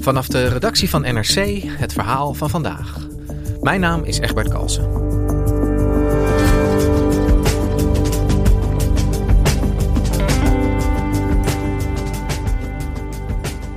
Vanaf 0.00 0.26
de 0.26 0.46
redactie 0.46 0.90
van 0.90 1.00
NRC 1.00 1.62
het 1.64 1.92
verhaal 1.92 2.34
van 2.34 2.50
vandaag. 2.50 3.06
Mijn 3.60 3.80
naam 3.80 4.04
is 4.04 4.18
Egbert 4.18 4.48
Kalsen. 4.48 5.06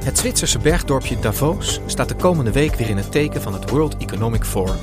Het 0.04 0.18
Zwitserse 0.18 0.60
bergdorpje 0.60 1.20
Davos 1.20 1.80
staat 1.86 2.10
de 2.10 2.16
komende 2.16 2.52
week 2.52 2.76
weer 2.76 2.90
in 2.90 2.98
het 2.98 3.12
teken 3.12 3.42
van 3.42 3.54
het 3.54 3.70
World 3.70 3.98
Economic 3.98 4.44
Forum. 4.44 4.80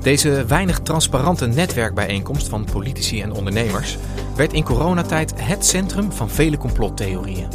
Deze 0.00 0.44
weinig 0.44 0.80
transparante 0.80 1.46
netwerkbijeenkomst 1.46 2.48
van 2.48 2.64
politici 2.72 3.22
en 3.22 3.32
ondernemers 3.32 3.98
werd 4.36 4.52
in 4.52 4.64
coronatijd 4.64 5.32
het 5.36 5.64
centrum 5.64 6.12
van 6.12 6.30
vele 6.30 6.56
complottheorieën. 6.56 7.48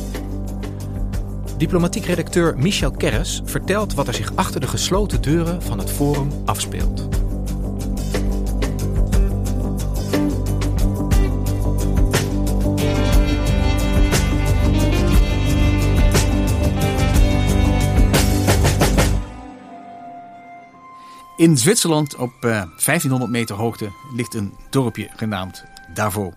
Diplomatiek 1.58 2.06
redacteur 2.06 2.58
Michel 2.58 2.92
Kerres 2.92 3.42
vertelt 3.46 3.94
wat 3.94 4.08
er 4.08 4.14
zich 4.14 4.36
achter 4.36 4.62
de 4.62 4.68
gesloten 4.68 5.22
deuren 5.22 5.62
van 5.62 5.78
het 5.78 5.92
forum 5.92 6.30
afspeelt. 6.46 7.08
In 21.38 21.58
Zwitserland 21.58 22.16
op 22.16 22.32
uh, 22.42 22.42
1500 22.42 23.32
meter 23.32 23.56
hoogte 23.56 23.92
ligt 24.16 24.34
een 24.34 24.54
dorpje 24.70 25.10
genaamd 25.16 25.64
Davos. 25.94 26.34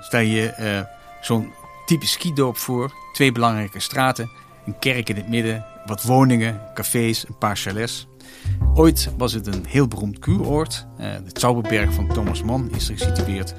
Stel 0.00 0.20
je 0.20 0.54
uh, 0.60 0.80
zo'n 1.20 1.52
typisch 1.92 2.12
skidorp 2.12 2.56
voor. 2.56 2.92
Twee 3.12 3.32
belangrijke 3.32 3.80
straten, 3.80 4.30
een 4.66 4.78
kerk 4.78 5.08
in 5.08 5.16
het 5.16 5.28
midden, 5.28 5.64
wat 5.86 6.02
woningen, 6.02 6.60
cafés, 6.74 7.28
een 7.28 7.38
paar 7.38 7.56
chalets. 7.56 8.06
Ooit 8.74 9.10
was 9.16 9.32
het 9.32 9.46
een 9.46 9.64
heel 9.68 9.88
beroemd 9.88 10.18
kuuroord. 10.18 10.86
Uh, 11.00 11.06
de 11.24 11.40
Zauberberg 11.40 11.92
van 11.92 12.08
Thomas 12.08 12.42
Mann 12.42 12.70
is 12.70 12.88
er 12.88 12.98
gesitueerd. 12.98 13.54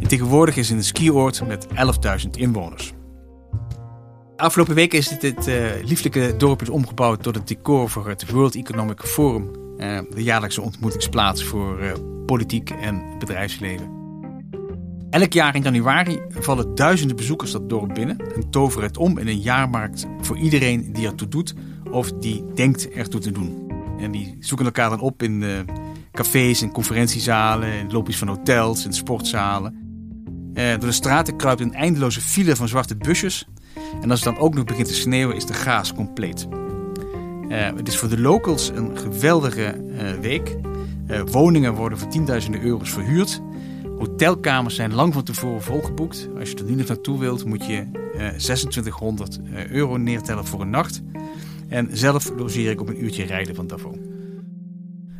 En 0.00 0.08
tegenwoordig 0.08 0.56
is 0.56 0.68
het 0.68 0.78
een 0.78 0.84
skioord 0.84 1.46
met 1.46 1.66
11.000 2.24 2.30
inwoners. 2.30 2.92
Afgelopen 4.36 4.74
week 4.74 4.92
is 4.92 5.08
dit 5.08 5.48
uh, 5.48 5.66
lieflijke 5.82 6.34
dorpje 6.38 6.72
omgebouwd 6.72 7.22
tot 7.22 7.34
het 7.34 7.48
decor 7.48 7.90
voor 7.90 8.08
het 8.08 8.30
World 8.30 8.54
Economic 8.54 9.00
Forum. 9.00 9.50
Uh, 9.78 9.98
de 10.10 10.22
jaarlijkse 10.22 10.60
ontmoetingsplaats 10.60 11.44
voor 11.44 11.98
politiek 12.26 12.70
en 12.70 13.18
bedrijfsleven. 13.18 14.05
Elk 15.10 15.32
jaar 15.32 15.54
in 15.54 15.62
januari 15.62 16.20
vallen 16.28 16.74
duizenden 16.74 17.16
bezoekers 17.16 17.50
dat 17.50 17.68
dorp 17.68 17.94
binnen 17.94 18.18
en 18.34 18.50
toveren 18.50 18.86
het 18.86 18.96
om 18.96 19.18
in 19.18 19.28
een 19.28 19.40
jaarmarkt 19.40 20.06
voor 20.20 20.36
iedereen 20.36 20.92
die 20.92 21.06
ertoe 21.06 21.28
doet 21.28 21.54
of 21.90 22.12
die 22.12 22.44
denkt 22.54 22.90
ertoe 22.90 23.20
te 23.20 23.30
doen. 23.30 23.70
En 23.98 24.10
die 24.10 24.36
zoeken 24.40 24.66
elkaar 24.66 24.90
dan 24.90 25.00
op 25.00 25.22
in 25.22 25.44
cafés 26.12 26.62
en 26.62 26.72
conferentiezalen, 26.72 27.72
in 27.72 27.92
lobby's 27.92 28.18
van 28.18 28.28
hotels 28.28 28.84
en 28.84 28.92
sportzalen. 28.92 29.74
door 30.54 30.78
de 30.78 30.92
straten 30.92 31.36
kruipt 31.36 31.60
een 31.60 31.74
eindeloze 31.74 32.20
file 32.20 32.56
van 32.56 32.68
zwarte 32.68 32.96
busjes 32.96 33.46
en 34.00 34.10
als 34.10 34.24
het 34.24 34.34
dan 34.34 34.42
ook 34.42 34.54
nog 34.54 34.64
begint 34.64 34.88
te 34.88 34.94
sneeuwen, 34.94 35.36
is 35.36 35.46
de 35.46 35.54
gaas 35.54 35.92
compleet. 35.92 36.48
Uh, 37.48 37.66
het 37.76 37.88
is 37.88 37.96
voor 37.96 38.08
de 38.08 38.20
locals 38.20 38.68
een 38.68 38.98
geweldige 38.98 39.84
week. 40.20 40.56
Woningen 41.30 41.74
worden 41.74 41.98
voor 41.98 42.08
tienduizenden 42.08 42.62
euro's 42.62 42.90
verhuurd. 42.90 43.42
Hotelkamers 43.98 44.74
zijn 44.74 44.94
lang 44.94 45.14
van 45.14 45.22
tevoren 45.22 45.62
volgeboekt. 45.62 46.28
Als 46.38 46.50
je 46.50 46.56
er 46.56 46.64
nu 46.64 46.74
nog 46.74 46.86
naartoe 46.86 47.18
wilt, 47.18 47.44
moet 47.44 47.66
je 47.66 47.86
2600 48.12 49.40
euro 49.70 49.96
neertellen 49.96 50.46
voor 50.46 50.60
een 50.60 50.70
nacht. 50.70 51.02
En 51.68 51.88
zelf 51.92 52.32
logeer 52.36 52.70
ik 52.70 52.80
op 52.80 52.88
een 52.88 53.04
uurtje 53.04 53.24
rijden 53.24 53.54
van 53.54 53.66
Davos. 53.66 53.96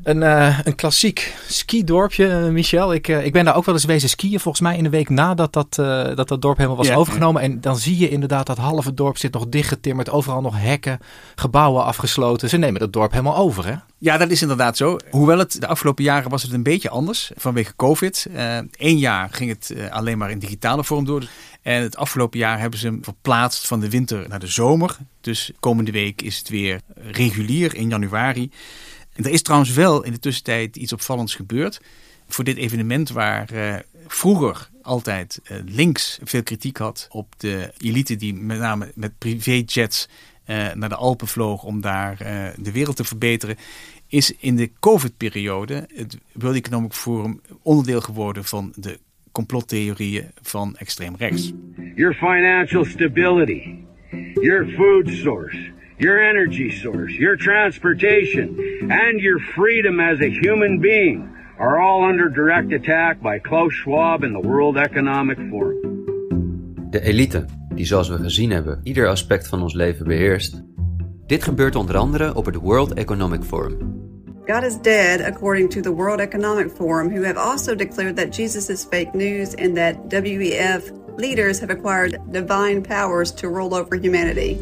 Een, 0.06 0.22
uh, 0.22 0.58
een 0.64 0.74
klassiek 0.74 1.34
skidorpje, 1.48 2.26
uh, 2.26 2.48
Michel. 2.48 2.94
Ik, 2.94 3.08
uh, 3.08 3.24
ik 3.24 3.32
ben 3.32 3.44
daar 3.44 3.56
ook 3.56 3.64
wel 3.64 3.74
eens 3.74 3.84
wezen 3.84 4.08
skiën, 4.08 4.40
volgens 4.40 4.62
mij 4.62 4.76
in 4.76 4.82
de 4.82 4.90
week 4.90 5.08
nadat 5.08 5.52
dat, 5.52 5.74
dat, 6.16 6.28
dat 6.28 6.42
dorp 6.42 6.56
helemaal 6.56 6.76
was 6.76 6.90
overgenomen. 6.90 7.42
En 7.42 7.60
dan 7.60 7.76
zie 7.76 7.98
je 7.98 8.08
inderdaad 8.08 8.46
dat 8.46 8.56
halve 8.56 8.94
dorp 8.94 9.18
zit 9.18 9.32
nog 9.32 9.48
dichtgetimmerd. 9.48 10.10
Overal 10.10 10.40
nog 10.40 10.54
hekken, 10.56 10.98
gebouwen 11.34 11.84
afgesloten. 11.84 12.48
Ze 12.48 12.56
nemen 12.56 12.80
dat 12.80 12.92
dorp 12.92 13.10
helemaal 13.10 13.36
over, 13.36 13.66
hè? 13.66 13.74
Ja, 13.98 14.16
dat 14.16 14.30
is 14.30 14.42
inderdaad 14.42 14.76
zo. 14.76 14.96
Hoewel 15.10 15.38
het 15.38 15.60
de 15.60 15.66
afgelopen 15.66 16.04
jaren 16.04 16.30
was 16.30 16.42
het 16.42 16.52
een 16.52 16.62
beetje 16.62 16.90
anders 16.90 17.30
vanwege 17.36 17.76
COVID. 17.76 18.26
Eén 18.76 18.98
jaar 18.98 19.28
ging 19.32 19.50
het 19.50 19.74
alleen 19.90 20.18
maar 20.18 20.30
in 20.30 20.38
digitale 20.38 20.84
vorm 20.84 21.04
door. 21.04 21.24
En 21.62 21.82
het 21.82 21.96
afgelopen 21.96 22.38
jaar 22.38 22.58
hebben 22.58 22.78
ze 22.78 22.86
hem 22.86 23.04
verplaatst 23.04 23.66
van 23.66 23.80
de 23.80 23.90
winter 23.90 24.28
naar 24.28 24.40
de 24.40 24.46
zomer. 24.46 24.96
Dus 25.20 25.50
komende 25.60 25.90
week 25.90 26.22
is 26.22 26.38
het 26.38 26.48
weer 26.48 26.80
regulier 26.94 27.74
in 27.74 27.88
januari. 27.88 28.50
En 29.16 29.24
er 29.24 29.30
is 29.30 29.42
trouwens 29.42 29.72
wel 29.72 30.04
in 30.04 30.12
de 30.12 30.18
tussentijd 30.18 30.76
iets 30.76 30.92
opvallends 30.92 31.34
gebeurd. 31.34 31.80
Voor 32.28 32.44
dit 32.44 32.56
evenement 32.56 33.10
waar 33.10 33.52
uh, 33.52 33.74
vroeger 34.06 34.70
altijd 34.82 35.40
uh, 35.50 35.58
links 35.64 36.18
veel 36.22 36.42
kritiek 36.42 36.76
had 36.76 37.08
op 37.10 37.34
de 37.36 37.72
elite 37.78 38.16
die 38.16 38.34
met 38.34 38.58
name 38.58 38.92
met 38.94 39.18
privéjets 39.18 40.08
uh, 40.46 40.72
naar 40.72 40.88
de 40.88 40.96
Alpen 40.96 41.26
vloog 41.26 41.62
om 41.62 41.80
daar 41.80 42.16
de 42.56 42.72
wereld 42.72 42.96
te 42.96 43.04
verbeteren, 43.04 43.56
is 44.08 44.34
in 44.38 44.56
de 44.56 44.70
COVID-periode 44.80 45.88
het 45.94 46.18
World 46.32 46.56
Economic 46.56 46.92
Forum 46.92 47.40
onderdeel 47.62 48.00
geworden 48.00 48.44
van 48.44 48.72
de 48.76 48.98
complottheorieën 49.32 50.30
van 50.42 50.76
extreem 50.76 51.14
rechts. 51.16 51.52
Your 51.94 52.14
financial 52.14 52.84
stability, 52.84 53.74
your 54.34 54.66
food 54.76 55.08
source, 55.08 55.65
your 55.98 56.20
energy 56.20 56.70
source, 56.70 57.12
your 57.12 57.36
transportation, 57.36 58.88
and 58.90 59.20
your 59.20 59.38
freedom 59.54 60.00
as 60.00 60.20
a 60.20 60.28
human 60.28 60.78
being 60.78 61.34
are 61.58 61.80
all 61.80 62.04
under 62.04 62.28
direct 62.28 62.72
attack 62.72 63.20
by 63.22 63.38
Klaus 63.38 63.72
Schwab 63.72 64.22
and 64.22 64.34
the 64.34 64.48
World 64.48 64.76
Economic 64.76 65.38
Forum. 65.50 66.04
De 66.90 67.00
elite, 67.00 67.44
die 67.74 67.86
zoals 67.86 68.08
we 68.08 68.18
gezien 68.18 68.50
hebben 68.50 68.80
ieder 68.82 69.08
aspect 69.08 69.48
van 69.48 69.62
ons 69.62 69.74
leven 69.74 70.06
beheerst. 70.06 70.64
Dit 71.26 71.42
gebeurt 71.42 71.76
onder 71.76 71.96
andere 71.96 72.34
op 72.34 72.44
het 72.44 72.54
World 72.54 72.94
Economic 72.94 73.42
Forum. 73.42 74.04
God 74.46 74.62
is 74.62 74.80
dead, 74.80 75.20
according 75.20 75.70
to 75.70 75.80
the 75.80 75.94
World 75.94 76.20
Economic 76.20 76.70
Forum, 76.70 77.10
who 77.10 77.24
have 77.24 77.38
also 77.38 77.74
declared 77.74 78.16
that 78.16 78.36
Jesus 78.36 78.68
is 78.68 78.86
fake 78.90 79.12
news 79.12 79.54
and 79.54 79.74
that 79.74 79.96
WEF 80.08 80.92
leaders 81.16 81.60
have 81.60 81.72
acquired 81.72 82.18
divine 82.30 82.80
powers 82.82 83.32
to 83.32 83.48
rule 83.48 83.74
over 83.74 83.96
humanity. 83.96 84.56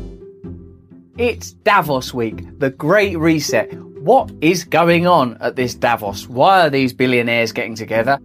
It's 1.16 1.54
Davos 1.62 2.12
week, 2.12 2.58
the 2.58 2.74
Great 2.76 3.16
Reset. 3.16 3.68
What 4.02 4.32
is 4.40 4.66
going 4.68 5.06
on 5.06 5.36
at 5.38 5.56
this 5.56 5.78
Davos? 5.78 6.26
Why 6.26 6.60
are 6.60 6.70
these 6.70 6.94
billionaires 6.94 7.52
getting 7.52 7.76
together? 7.76 8.18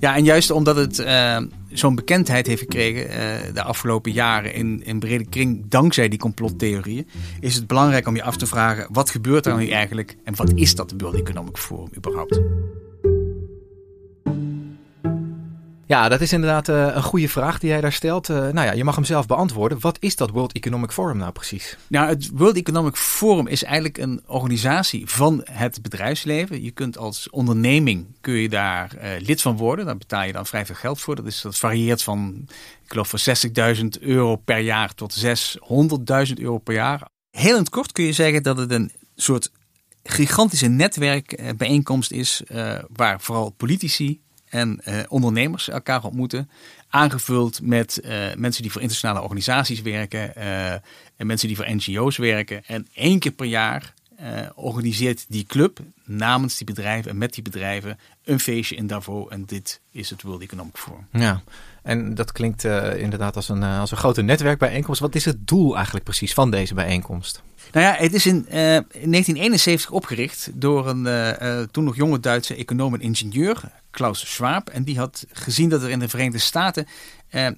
Ja, 0.00 0.14
en 0.14 0.24
juist 0.24 0.50
omdat 0.50 0.76
het 0.76 0.98
uh, 0.98 1.38
zo'n 1.68 1.94
bekendheid 1.94 2.46
heeft 2.46 2.60
gekregen 2.60 3.10
uh, 3.10 3.54
de 3.54 3.62
afgelopen 3.62 4.12
jaren 4.12 4.54
in, 4.54 4.82
in 4.84 4.98
brede 4.98 5.28
kring, 5.28 5.64
dankzij 5.68 6.08
die 6.08 6.18
complottheorieën, 6.18 7.06
is 7.40 7.54
het 7.54 7.66
belangrijk 7.66 8.06
om 8.06 8.16
je 8.16 8.22
af 8.22 8.36
te 8.36 8.46
vragen: 8.46 8.86
wat 8.90 9.10
gebeurt 9.10 9.46
er 9.46 9.56
nu 9.56 9.68
eigenlijk 9.68 10.16
en 10.24 10.36
wat 10.36 10.52
is 10.54 10.74
dat 10.74 10.94
World 10.96 11.14
Economic 11.14 11.56
Forum 11.56 11.90
überhaupt? 11.96 12.40
Ja, 15.86 16.08
dat 16.08 16.20
is 16.20 16.32
inderdaad 16.32 16.68
uh, 16.68 16.94
een 16.94 17.02
goede 17.02 17.28
vraag 17.28 17.58
die 17.58 17.68
jij 17.68 17.80
daar 17.80 17.92
stelt. 17.92 18.28
Uh, 18.28 18.36
nou 18.36 18.66
ja, 18.66 18.72
je 18.72 18.84
mag 18.84 18.94
hem 18.94 19.04
zelf 19.04 19.26
beantwoorden. 19.26 19.80
Wat 19.80 19.96
is 20.00 20.16
dat 20.16 20.30
World 20.30 20.52
Economic 20.52 20.90
Forum 20.92 21.16
nou 21.16 21.32
precies? 21.32 21.76
Nou, 21.88 22.08
het 22.08 22.30
World 22.34 22.56
Economic 22.56 22.96
Forum 22.96 23.46
is 23.46 23.62
eigenlijk 23.62 23.98
een 23.98 24.22
organisatie 24.26 25.06
van 25.06 25.40
het 25.50 25.82
bedrijfsleven. 25.82 26.62
Je 26.62 26.70
kunt 26.70 26.98
als 26.98 27.30
onderneming 27.30 28.06
kun 28.20 28.34
je 28.34 28.48
daar 28.48 28.96
uh, 28.96 29.10
lid 29.18 29.42
van 29.42 29.56
worden. 29.56 29.84
Daar 29.84 29.96
betaal 29.96 30.24
je 30.24 30.32
dan 30.32 30.46
vrij 30.46 30.66
veel 30.66 30.74
geld 30.74 31.00
voor. 31.00 31.16
Dat, 31.16 31.26
is, 31.26 31.40
dat 31.40 31.58
varieert 31.58 32.02
van, 32.02 32.48
ik 32.84 32.90
geloof, 32.90 33.08
van 33.08 33.36
60.000 33.76 33.84
euro 34.00 34.36
per 34.36 34.58
jaar 34.58 34.94
tot 34.94 35.24
600.000 35.24 36.32
euro 36.34 36.58
per 36.58 36.74
jaar. 36.74 37.02
Heel 37.30 37.52
in 37.52 37.60
het 37.60 37.70
kort 37.70 37.92
kun 37.92 38.04
je 38.04 38.12
zeggen 38.12 38.42
dat 38.42 38.56
het 38.56 38.70
een 38.70 38.92
soort 39.16 39.50
gigantische 40.02 40.66
netwerkbijeenkomst 40.66 42.10
is, 42.10 42.42
waar 42.88 43.20
vooral 43.20 43.50
politici, 43.50 44.20
en 44.54 44.80
uh, 44.88 44.98
ondernemers 45.08 45.68
elkaar 45.68 46.04
ontmoeten. 46.04 46.50
Aangevuld 46.88 47.62
met 47.62 48.00
uh, 48.04 48.10
mensen 48.36 48.62
die 48.62 48.72
voor 48.72 48.80
internationale 48.80 49.22
organisaties 49.22 49.82
werken 49.82 50.32
uh, 50.36 50.72
en 51.16 51.26
mensen 51.26 51.48
die 51.48 51.56
voor 51.56 51.74
NGO's 51.74 52.16
werken. 52.16 52.64
En 52.66 52.86
één 52.92 53.18
keer 53.18 53.32
per 53.32 53.46
jaar 53.46 53.94
organiseert 54.54 55.24
die 55.28 55.44
club 55.44 55.78
namens 56.04 56.56
die 56.56 56.66
bedrijven 56.66 57.10
en 57.10 57.18
met 57.18 57.34
die 57.34 57.42
bedrijven 57.42 57.98
een 58.24 58.40
feestje 58.40 58.76
in 58.76 58.86
Davos. 58.86 59.28
En 59.28 59.44
dit 59.44 59.80
is 59.90 60.10
het 60.10 60.22
World 60.22 60.42
Economic 60.42 60.76
Forum. 60.76 61.06
Ja, 61.12 61.42
en 61.84 62.14
dat 62.14 62.32
klinkt 62.32 62.64
inderdaad 62.96 63.36
als 63.36 63.48
een, 63.48 63.62
als 63.62 63.90
een 63.90 63.96
grote 63.96 64.22
netwerkbijeenkomst. 64.22 65.00
Wat 65.00 65.14
is 65.14 65.24
het 65.24 65.46
doel 65.46 65.74
eigenlijk 65.74 66.04
precies 66.04 66.34
van 66.34 66.50
deze 66.50 66.74
bijeenkomst? 66.74 67.42
Nou 67.72 67.86
ja, 67.86 67.94
het 67.98 68.12
is 68.12 68.26
in, 68.26 68.46
uh, 68.48 68.74
in 68.74 69.10
1971 69.10 69.90
opgericht 69.90 70.50
door 70.54 70.88
een 70.88 71.68
toen 71.70 71.84
nog 71.84 71.96
jonge 71.96 72.20
Duitse 72.20 72.54
econoom 72.54 72.94
en 72.94 73.00
ingenieur, 73.00 73.62
Klaus 73.90 74.32
Schwab. 74.32 74.68
En 74.68 74.84
die 74.84 74.98
had 74.98 75.26
gezien 75.32 75.68
dat 75.68 75.82
er 75.82 75.90
in 75.90 75.98
de 75.98 76.08
Verenigde 76.08 76.38
Staten 76.38 76.86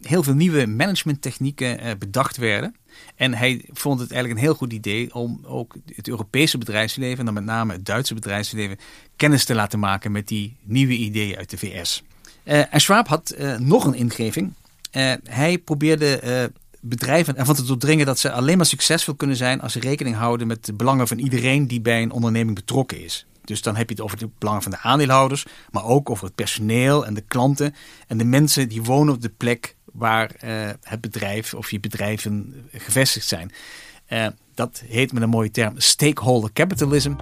heel 0.00 0.23
veel 0.23 0.34
nieuwe 0.34 0.67
managementtechnieken 0.67 1.99
bedacht 1.99 2.37
werden. 2.37 2.75
En 3.17 3.34
hij 3.34 3.64
vond 3.72 4.00
het 4.00 4.11
eigenlijk 4.12 4.40
een 4.40 4.46
heel 4.46 4.56
goed 4.56 4.72
idee 4.72 5.14
om 5.14 5.40
ook 5.44 5.75
het 5.94 6.08
Europese 6.08 6.58
bedrijfsleven, 6.58 7.19
en 7.19 7.25
dan 7.25 7.34
met 7.34 7.44
name 7.44 7.72
het 7.72 7.84
Duitse 7.84 8.14
bedrijfsleven, 8.14 8.79
kennis 9.17 9.44
te 9.44 9.55
laten 9.55 9.79
maken 9.79 10.12
met 10.12 10.29
die 10.29 10.56
nieuwe 10.62 10.93
ideeën 10.93 11.37
uit 11.37 11.50
de 11.50 11.58
VS. 11.58 12.02
en 12.46 12.81
Schwab 12.81 13.08
had 13.08 13.37
nog 13.58 13.84
een 13.84 13.94
ingeving. 13.94 14.52
hij 15.25 15.58
probeerde 15.58 16.50
bedrijven 16.81 17.37
ervan 17.37 17.54
te 17.54 17.64
doordringen 17.64 18.06
dat 18.06 18.19
ze 18.19 18.32
alleen 18.32 18.56
maar 18.56 18.66
succesvol 18.66 19.14
kunnen 19.14 19.37
zijn 19.37 19.60
als 19.60 19.72
ze 19.72 19.81
rekening 19.81 20.16
houden 20.16 20.46
met 20.46 20.64
de 20.64 20.72
belangen 20.72 21.08
van 21.08 21.19
iedereen 21.19 21.66
die 21.66 21.81
bij 21.81 22.02
een 22.02 22.10
onderneming 22.10 22.54
betrokken 22.54 23.04
is. 23.04 23.26
Dus 23.44 23.62
dan 23.62 23.76
heb 23.76 23.88
je 23.88 23.94
het 23.94 24.04
over 24.04 24.19
de 24.19 24.28
belangen 24.38 24.62
van 24.62 24.70
de 24.70 24.78
aandeelhouders, 24.78 25.46
maar 25.70 25.84
ook 25.84 26.10
over 26.10 26.25
het 26.25 26.34
personeel 26.34 27.06
en 27.06 27.14
de 27.14 27.25
klanten 27.28 27.75
en 28.06 28.19
de 28.19 28.25
mensen 28.25 28.69
die 28.69 28.82
wonen 28.82 29.14
op 29.14 29.22
de 29.22 29.32
plek 29.37 29.76
waar 29.93 30.31
het 30.82 31.00
bedrijf 31.00 31.54
of 31.54 31.70
je 31.70 31.81
bedrijven 31.81 32.54
gevestigd 32.72 33.26
zijn. 33.26 33.52
Dat 34.54 34.82
heet 34.87 35.12
met 35.12 35.22
een 35.22 35.28
mooie 35.28 35.50
term 35.50 35.75
stakeholder 35.76 36.52
capitalism. 36.52 37.12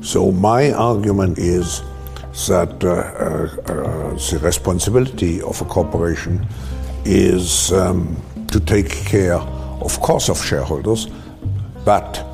So 0.00 0.32
my 0.32 0.72
argument 0.72 1.38
is 1.38 1.82
that 2.32 2.82
uh, 2.84 2.90
uh, 2.90 4.16
the 4.30 4.38
responsibility 4.42 5.42
of 5.42 5.60
a 5.60 5.64
corporation 5.64 6.46
is 7.04 7.70
um, 7.72 8.16
to 8.46 8.60
take 8.60 8.88
care, 8.88 9.40
of 9.80 10.00
course, 10.00 10.30
of 10.30 10.44
shareholders, 10.44 11.08
but 11.84 12.24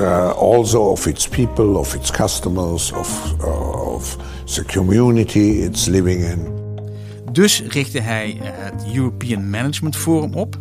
uh, 0.00 0.32
also 0.32 0.90
of 0.90 1.06
its 1.06 1.28
people, 1.28 1.76
of 1.76 1.94
its 1.94 2.10
customers, 2.10 2.92
of, 2.92 3.34
uh, 3.40 3.94
of 3.94 4.16
the 4.46 4.64
community 4.64 5.62
it's 5.62 5.86
living 5.86 6.22
in. 6.22 6.58
Dus 7.32 7.62
richtte 7.62 8.00
hij 8.00 8.34
uh, 8.34 8.42
het 8.42 8.84
European 8.94 9.50
Management 9.50 9.96
Forum 9.96 10.34
op. 10.34 10.56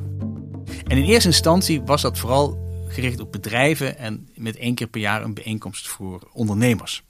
En 0.88 0.98
in 0.98 1.04
eerste 1.04 1.28
instantie 1.28 1.82
was 1.82 2.02
dat 2.02 2.18
vooral 2.18 2.58
gericht 2.88 3.20
op 3.20 3.32
bedrijven 3.32 3.98
en 3.98 4.28
met 4.36 4.58
één 4.58 4.76
keer 4.76 4.88
per 4.88 5.02
jaar 5.02 5.24
een 5.24 5.34
bijeenkomst 5.34 5.88
voor 5.88 6.20
ondernemers. 6.34 7.04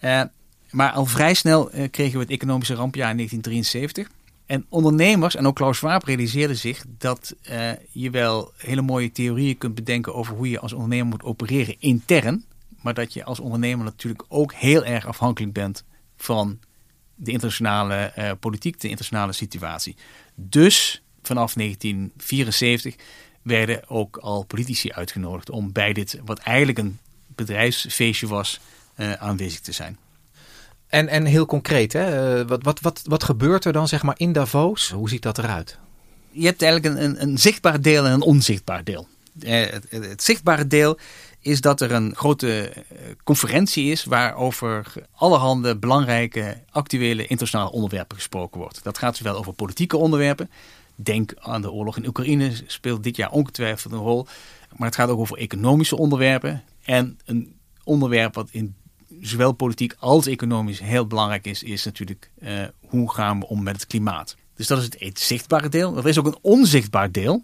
Uh, 0.00 0.22
maar 0.70 0.90
al 0.90 1.06
vrij 1.06 1.34
snel 1.34 1.74
uh, 1.74 1.84
kregen 1.90 2.12
we 2.12 2.24
het 2.24 2.30
economische 2.32 2.74
rampjaar 2.74 3.10
in 3.10 3.16
1973. 3.16 4.14
En 4.46 4.66
ondernemers, 4.68 5.34
en 5.34 5.46
ook 5.46 5.54
Klaus 5.54 5.76
Schwab 5.76 6.04
realiseerde 6.04 6.54
zich 6.54 6.84
dat 6.98 7.34
uh, 7.50 7.70
je 7.90 8.10
wel 8.10 8.52
hele 8.56 8.82
mooie 8.82 9.12
theorieën 9.12 9.58
kunt 9.58 9.74
bedenken 9.74 10.14
over 10.14 10.36
hoe 10.36 10.50
je 10.50 10.60
als 10.60 10.72
ondernemer 10.72 11.06
moet 11.06 11.22
opereren 11.22 11.76
intern. 11.78 12.44
Maar 12.80 12.94
dat 12.94 13.12
je 13.12 13.24
als 13.24 13.40
ondernemer 13.40 13.84
natuurlijk 13.84 14.24
ook 14.28 14.54
heel 14.54 14.84
erg 14.84 15.06
afhankelijk 15.06 15.52
bent 15.52 15.84
van 16.16 16.58
de 17.14 17.30
internationale 17.30 18.12
uh, 18.18 18.30
politiek, 18.40 18.80
de 18.80 18.88
internationale 18.88 19.32
situatie. 19.32 19.96
Dus 20.34 21.02
vanaf 21.22 21.54
1974 21.54 22.94
werden 23.42 23.88
ook 23.88 24.16
al 24.16 24.44
politici 24.44 24.92
uitgenodigd 24.92 25.50
om 25.50 25.72
bij 25.72 25.92
dit, 25.92 26.20
wat 26.24 26.38
eigenlijk 26.38 26.78
een 26.78 26.98
bedrijfsfeestje 27.26 28.26
was, 28.26 28.60
aanwezig 29.18 29.60
te 29.60 29.72
zijn. 29.72 29.98
En, 30.88 31.08
en 31.08 31.24
heel 31.24 31.46
concreet, 31.46 31.92
hè? 31.92 32.46
Wat, 32.46 32.62
wat, 32.62 32.80
wat, 32.80 33.02
wat 33.04 33.24
gebeurt 33.24 33.64
er 33.64 33.72
dan 33.72 33.88
zeg 33.88 34.02
maar 34.02 34.14
in 34.18 34.32
Davos? 34.32 34.90
Hoe 34.90 35.08
ziet 35.08 35.22
dat 35.22 35.38
eruit? 35.38 35.78
Je 36.30 36.46
hebt 36.46 36.62
eigenlijk 36.62 37.00
een, 37.00 37.22
een, 37.22 37.38
zichtbaar 37.38 37.80
deel 37.80 38.04
en 38.06 38.12
een 38.12 38.22
onzichtbaar 38.22 38.84
deel. 38.84 39.08
Het, 39.38 39.86
het, 39.90 40.22
zichtbare 40.22 40.66
deel 40.66 40.98
is 41.40 41.60
dat 41.60 41.80
er 41.80 41.92
een 41.92 42.14
grote 42.14 42.72
conferentie 43.24 43.90
is 43.90 44.04
waarover 44.04 44.92
allerhande 45.12 45.76
belangrijke 45.76 46.62
actuele 46.70 47.22
internationale 47.22 47.72
onderwerpen 47.72 48.16
gesproken 48.16 48.60
wordt. 48.60 48.82
Dat 48.82 48.98
gaat 48.98 49.16
zowel 49.16 49.36
over 49.36 49.52
politieke 49.52 49.96
onderwerpen. 49.96 50.50
Denk 50.94 51.34
aan 51.38 51.62
de 51.62 51.70
oorlog 51.70 51.96
in 51.96 52.06
Oekraïne, 52.06 52.52
speelt 52.66 53.02
dit 53.02 53.16
jaar 53.16 53.30
ongetwijfeld 53.30 53.92
een 53.92 53.98
rol. 53.98 54.26
Maar 54.76 54.86
het 54.86 54.96
gaat 54.96 55.08
ook 55.08 55.18
over 55.18 55.36
economische 55.38 55.96
onderwerpen. 55.96 56.62
En 56.82 57.18
een 57.24 57.56
onderwerp 57.84 58.34
wat 58.34 58.48
in 58.50 58.74
zowel 59.20 59.52
politiek 59.52 59.94
als 59.98 60.26
economisch 60.26 60.80
heel 60.80 61.06
belangrijk 61.06 61.46
is, 61.46 61.62
is 61.62 61.84
natuurlijk 61.84 62.30
uh, 62.38 62.50
hoe 62.80 63.12
gaan 63.12 63.40
we 63.40 63.46
om 63.46 63.62
met 63.62 63.74
het 63.74 63.86
klimaat. 63.86 64.36
Dus 64.54 64.66
dat 64.66 64.78
is 64.78 64.88
het 64.98 65.20
zichtbare 65.20 65.68
deel. 65.68 65.96
Er 65.96 66.08
is 66.08 66.18
ook 66.18 66.26
een 66.26 66.38
onzichtbaar 66.40 67.12
deel. 67.12 67.42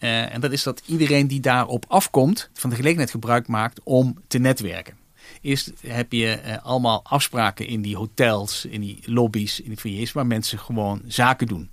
Uh, 0.00 0.34
en 0.34 0.40
dat 0.40 0.52
is 0.52 0.62
dat 0.62 0.82
iedereen 0.86 1.26
die 1.26 1.40
daarop 1.40 1.84
afkomt, 1.88 2.50
van 2.52 2.70
de 2.70 2.76
gelegenheid 2.76 3.10
gebruik 3.10 3.48
maakt 3.48 3.80
om 3.82 4.18
te 4.26 4.38
netwerken. 4.38 4.94
Eerst 5.40 5.72
heb 5.80 6.12
je 6.12 6.40
uh, 6.46 6.64
allemaal 6.64 7.00
afspraken 7.04 7.66
in 7.66 7.82
die 7.82 7.96
hotels, 7.96 8.64
in 8.64 8.80
die 8.80 8.98
lobby's, 9.04 9.60
in 9.60 9.68
die 9.68 9.78
foyers, 9.78 10.12
waar 10.12 10.26
mensen 10.26 10.58
gewoon 10.58 11.02
zaken 11.06 11.46
doen. 11.46 11.70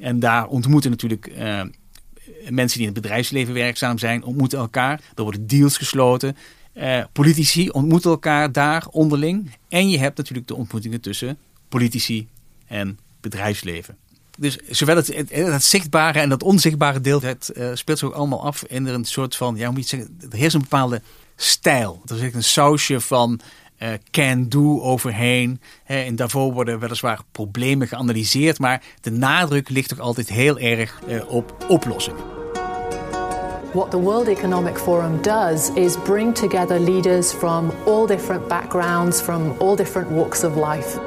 En 0.00 0.20
daar 0.20 0.46
ontmoeten 0.46 0.90
natuurlijk 0.90 1.32
mensen 2.48 2.78
die 2.78 2.86
in 2.86 2.94
het 2.94 3.02
bedrijfsleven 3.02 3.54
werkzaam 3.54 3.98
zijn, 3.98 4.24
ontmoeten 4.24 4.58
elkaar. 4.58 5.00
Er 5.14 5.22
worden 5.22 5.46
deals 5.46 5.76
gesloten. 5.76 6.36
Uh, 6.74 7.04
politici 7.12 7.70
ontmoeten 7.70 8.10
elkaar 8.10 8.52
daar 8.52 8.86
onderling. 8.90 9.50
En 9.68 9.88
je 9.88 9.98
hebt 9.98 10.16
natuurlijk 10.16 10.48
de 10.48 10.54
ontmoetingen 10.54 11.00
tussen 11.00 11.38
politici 11.68 12.28
en 12.66 12.98
bedrijfsleven. 13.20 13.96
Dus 14.38 14.58
zowel 14.68 14.96
het, 14.96 15.28
het, 15.30 15.64
zichtbare 15.64 16.20
en 16.20 16.28
dat 16.28 16.42
onzichtbare 16.42 17.00
deel, 17.00 17.22
het 17.22 17.52
uh, 17.56 17.70
speelt 17.74 17.98
zich 17.98 18.08
ook 18.08 18.14
allemaal 18.14 18.44
af 18.44 18.64
in 18.64 18.86
een 18.86 19.04
soort 19.04 19.36
van, 19.36 19.56
ja, 19.56 19.64
hoe 19.64 19.74
moet 19.74 19.90
je 19.90 19.96
zeggen, 19.96 20.18
er 20.30 20.38
heerst 20.38 20.54
een 20.54 20.60
bepaalde 20.60 21.02
stijl. 21.36 22.02
Er 22.06 22.16
zit 22.16 22.34
een 22.34 22.44
sausje 22.44 23.00
van 23.00 23.40
uh, 23.78 23.88
can-do 24.10 24.80
overheen. 24.80 25.60
He, 25.84 26.02
in 26.02 26.16
Davos 26.16 26.52
worden 26.52 26.78
weliswaar 26.78 27.20
problemen 27.32 27.88
geanalyseerd, 27.88 28.58
maar 28.58 28.82
de 29.00 29.10
nadruk 29.10 29.68
ligt 29.68 29.88
toch 29.88 30.00
altijd 30.00 30.28
heel 30.28 30.58
erg 30.58 31.00
op 31.28 31.64
oplossingen. 31.68 32.39
What 33.72 33.90
the 33.90 33.98
World 33.98 34.28
Economic 34.28 34.78
Forum 34.78 35.22
does 35.22 35.70
is 35.76 35.96
bring 35.96 36.34
together 36.34 36.80
leaders 36.80 37.32
from 37.32 37.70
all 37.86 38.06
different 38.06 38.48
backgrounds, 38.48 39.20
from 39.20 39.54
all 39.60 39.76
different 39.76 40.10
walks 40.10 40.44
of 40.44 40.56
life. 40.56 40.98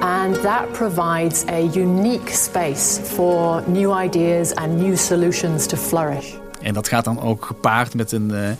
And 0.00 0.34
that 0.36 0.72
provides 0.72 1.44
a 1.48 1.60
unique 1.60 2.30
space 2.30 2.98
for 2.98 3.62
new 3.66 3.92
ideas 3.92 4.54
and 4.54 4.78
new 4.78 4.96
solutions 4.96 5.66
to 5.66 5.76
flourish. 5.76 6.34
En 6.62 6.74
dat 6.74 6.88
gaat 6.88 7.04
dan 7.04 7.20
ook 7.20 7.44
gepaard 7.44 7.94
met 7.94 8.12
een 8.12 8.30
uh, 8.30 8.50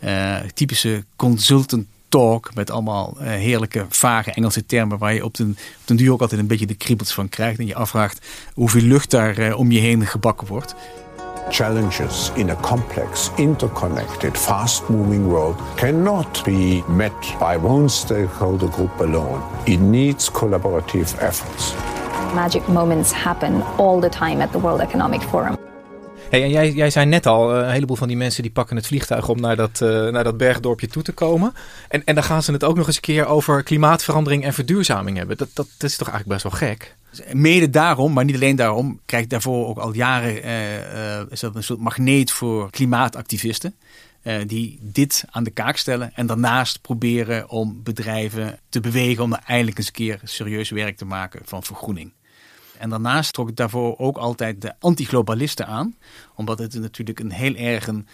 uh, 0.00 0.48
typische 0.54 1.04
consultant 1.16 1.86
talk 2.08 2.54
met 2.54 2.70
allemaal 2.70 3.16
uh, 3.20 3.26
heerlijke 3.26 3.86
vage 3.88 4.32
Engelse 4.32 4.66
termen 4.66 4.98
waar 4.98 5.14
je 5.14 5.24
op 5.24 5.34
den, 5.34 5.50
op 5.50 5.86
den 5.86 5.96
duur 5.96 6.12
ook 6.12 6.20
altijd 6.20 6.40
een 6.40 6.46
beetje 6.46 6.66
de 6.66 6.74
kriebels 6.74 7.12
van 7.12 7.28
krijgt 7.28 7.58
en 7.58 7.66
je 7.66 7.74
afvraagt 7.74 8.26
hoeveel 8.54 8.82
lucht 8.82 9.10
daar 9.10 9.54
om 9.54 9.72
je 9.72 9.80
heen 9.80 10.06
gebakken 10.06 10.46
wordt. 10.46 10.74
Challenges 11.50 12.30
in 12.36 12.50
a 12.50 12.56
complex, 12.56 13.30
interconnected, 13.38 14.36
fast 14.36 14.88
moving 14.90 15.28
world 15.28 15.56
cannot 15.76 16.44
be 16.44 16.82
met 16.82 17.14
by 17.40 17.56
one 17.56 17.88
stakeholder 17.88 18.68
group 18.68 18.98
alone. 19.00 19.42
It 19.66 19.78
needs 19.78 20.28
collaborative 20.28 21.20
efforts. 21.22 21.74
Magic 22.34 22.68
moments 22.68 23.12
happen 23.12 23.62
all 23.78 24.00
the 24.00 24.10
time 24.10 24.40
at 24.40 24.52
the 24.52 24.58
World 24.58 24.80
Economic 24.80 25.22
Forum. 25.22 25.56
Hey, 26.30 26.42
en 26.42 26.50
jij, 26.50 26.72
jij 26.72 26.90
zei 26.90 27.06
net 27.06 27.26
al, 27.26 27.54
een 27.54 27.70
heleboel 27.70 27.96
van 27.96 28.08
die 28.08 28.16
mensen 28.16 28.42
die 28.42 28.52
pakken 28.52 28.76
het 28.76 28.86
vliegtuig 28.86 29.28
om 29.28 29.40
naar 29.40 29.56
dat, 29.56 29.80
naar 29.80 30.24
dat 30.24 30.36
bergdorpje 30.36 30.86
toe 30.86 31.02
te 31.02 31.12
komen. 31.12 31.54
En, 31.88 32.04
en 32.04 32.14
dan 32.14 32.24
gaan 32.24 32.42
ze 32.42 32.52
het 32.52 32.64
ook 32.64 32.76
nog 32.76 32.86
eens 32.86 32.96
een 32.96 33.02
keer 33.02 33.26
over 33.26 33.62
klimaatverandering 33.62 34.44
en 34.44 34.54
verduurzaming 34.54 35.16
hebben. 35.16 35.36
Dat, 35.36 35.48
dat, 35.52 35.66
dat 35.76 35.90
is 35.90 35.96
toch 35.96 36.08
eigenlijk 36.08 36.42
best 36.42 36.58
wel 36.58 36.68
gek? 36.68 36.96
Mede 37.32 37.70
daarom, 37.70 38.12
maar 38.12 38.24
niet 38.24 38.34
alleen 38.34 38.56
daarom, 38.56 39.00
krijgt 39.04 39.30
daarvoor 39.30 39.66
ook 39.66 39.78
al 39.78 39.94
jaren 39.94 40.46
uh, 40.46 41.30
is 41.30 41.40
dat 41.40 41.54
een 41.54 41.62
soort 41.62 41.80
magneet 41.80 42.30
voor 42.30 42.70
klimaatactivisten. 42.70 43.74
Die 44.46 44.78
dit 44.82 45.24
aan 45.30 45.44
de 45.44 45.50
kaak 45.50 45.76
stellen 45.76 46.10
en 46.14 46.26
daarnaast 46.26 46.80
proberen 46.80 47.48
om 47.48 47.80
bedrijven 47.82 48.58
te 48.68 48.80
bewegen 48.80 49.22
om 49.22 49.32
er 49.32 49.40
eindelijk 49.46 49.78
eens 49.78 49.86
een 49.86 49.92
keer 49.92 50.20
serieus 50.24 50.70
werk 50.70 50.96
te 50.96 51.04
maken 51.04 51.40
van 51.44 51.62
vergroening. 51.62 52.12
En 52.78 52.90
daarnaast 52.90 53.32
trok 53.32 53.48
ik 53.48 53.56
daarvoor 53.56 53.98
ook 53.98 54.16
altijd 54.16 54.60
de 54.62 54.74
antiglobalisten 54.78 55.66
aan, 55.66 55.94
omdat 56.34 56.58
het 56.58 56.74
natuurlijk 56.74 57.20
een 57.20 57.32
heel 57.32 57.54
erg 57.54 57.86
een 57.86 58.06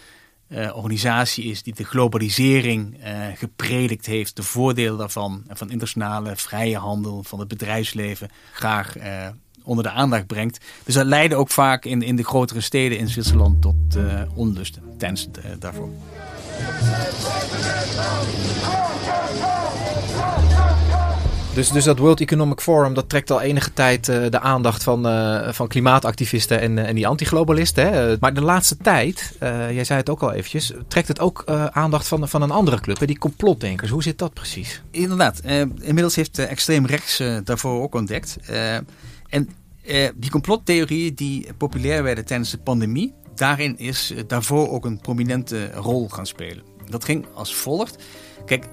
uh, 0.47 0.75
organisatie 0.75 1.43
is 1.43 1.63
die 1.63 1.73
de 1.73 1.83
globalisering 1.83 2.97
uh, 2.99 3.25
gepredikt 3.35 4.05
heeft, 4.05 4.35
de 4.35 4.43
voordelen 4.43 4.97
daarvan, 4.97 5.43
van 5.47 5.67
internationale 5.67 6.35
vrije 6.35 6.77
handel, 6.77 7.23
van 7.23 7.39
het 7.39 7.47
bedrijfsleven, 7.47 8.29
graag 8.51 8.97
uh, 8.97 9.27
onder 9.63 9.83
de 9.83 9.89
aandacht 9.89 10.27
brengt. 10.27 10.65
Dus 10.83 10.93
dat 10.93 11.05
leidde 11.05 11.35
ook 11.35 11.49
vaak 11.49 11.85
in, 11.85 12.01
in 12.01 12.15
de 12.15 12.23
grotere 12.23 12.61
steden 12.61 12.97
in 12.97 13.07
Zwitserland 13.07 13.61
tot 13.61 13.75
onlusten 14.35 14.83
tijdens 14.97 15.27
daarvoor. 15.59 15.89
Dus, 21.53 21.69
dus 21.71 21.83
dat 21.83 21.97
World 21.97 22.21
Economic 22.21 22.61
Forum 22.61 22.93
dat 22.93 23.09
trekt 23.09 23.31
al 23.31 23.41
enige 23.41 23.73
tijd 23.73 24.07
uh, 24.07 24.29
de 24.29 24.39
aandacht 24.39 24.83
van, 24.83 25.07
uh, 25.07 25.51
van 25.51 25.67
klimaatactivisten 25.67 26.59
en, 26.59 26.77
uh, 26.77 26.87
en 26.87 26.95
die 26.95 27.07
antiglobalisten. 27.07 28.17
Maar 28.19 28.33
de 28.33 28.41
laatste 28.41 28.77
tijd, 28.77 29.35
jij 29.39 29.83
zei 29.83 29.99
het 29.99 30.09
ook 30.09 30.21
al 30.21 30.31
eventjes, 30.31 30.73
trekt 30.87 31.07
het 31.07 31.19
ook 31.19 31.43
aandacht 31.71 32.07
van, 32.07 32.29
van 32.29 32.41
een 32.41 32.51
andere 32.51 32.79
club, 32.79 32.99
hè? 32.99 33.05
die 33.05 33.17
complotdenkers. 33.17 33.89
Hoe 33.89 34.03
zit 34.03 34.17
dat 34.17 34.33
precies? 34.33 34.81
Inderdaad. 34.91 35.41
inmiddels 35.79 36.15
heeft 36.15 36.39
extreem 36.39 36.85
rechts 36.85 37.23
daarvoor 37.43 37.81
ook 37.81 37.95
ontdekt. 37.95 38.37
en 39.29 39.49
die 40.15 40.31
complottheorieën 40.31 41.15
die 41.15 41.47
populair 41.57 42.03
werden 42.03 42.25
tijdens 42.25 42.51
de 42.51 42.57
pandemie, 42.57 43.13
daarin 43.35 43.77
is 43.77 44.13
daarvoor 44.27 44.69
ook 44.69 44.85
een 44.85 44.99
prominente 44.99 45.71
rol 45.71 46.09
gaan 46.09 46.27
spelen. 46.27 46.63
Dat 46.89 47.03
ging 47.03 47.25
als 47.33 47.55
volgt. 47.55 48.03
Kijk, 48.45 48.65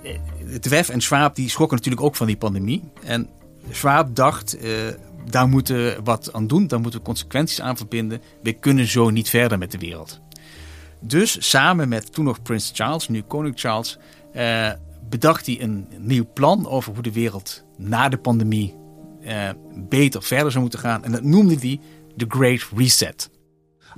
Twef 0.61 0.89
en 0.89 1.00
Schwab 1.00 1.35
die 1.35 1.49
schrokken 1.49 1.77
natuurlijk 1.77 2.05
ook 2.05 2.17
van 2.17 2.27
die 2.27 2.37
pandemie. 2.37 2.83
En 3.05 3.29
Schwab 3.71 4.15
dacht, 4.15 4.65
uh, 4.65 4.71
daar 5.31 5.49
moeten 5.49 5.77
we 5.77 5.99
wat 6.05 6.33
aan 6.33 6.47
doen, 6.47 6.67
daar 6.67 6.81
moeten 6.81 7.00
we 7.00 7.07
consequenties 7.07 7.61
aan 7.61 7.77
verbinden. 7.77 8.21
We 8.43 8.53
kunnen 8.53 8.87
zo 8.87 9.11
niet 9.11 9.29
verder 9.29 9.59
met 9.59 9.71
de 9.71 9.79
wereld. 9.79 10.21
Dus 11.00 11.49
samen 11.49 11.89
met 11.89 12.12
toen 12.12 12.25
nog 12.25 12.43
Prins 12.43 12.71
Charles, 12.75 13.09
nu 13.09 13.23
koning 13.23 13.59
Charles, 13.59 13.99
uh, 14.35 14.71
bedacht 15.09 15.47
hij 15.47 15.61
een 15.61 15.87
nieuw 15.99 16.27
plan 16.35 16.69
over 16.69 16.93
hoe 16.93 17.03
de 17.03 17.12
wereld 17.12 17.65
na 17.77 18.09
de 18.09 18.19
pandemie 18.19 18.79
beter 19.89 20.23
verder 20.23 20.50
zou 20.50 20.62
moeten 20.62 20.81
gaan. 20.81 21.05
En 21.05 21.12
dat 21.12 21.23
noemde 21.23 21.55
hij 21.55 21.81
de 22.17 22.25
Great 22.29 22.69
Reset. 22.77 23.31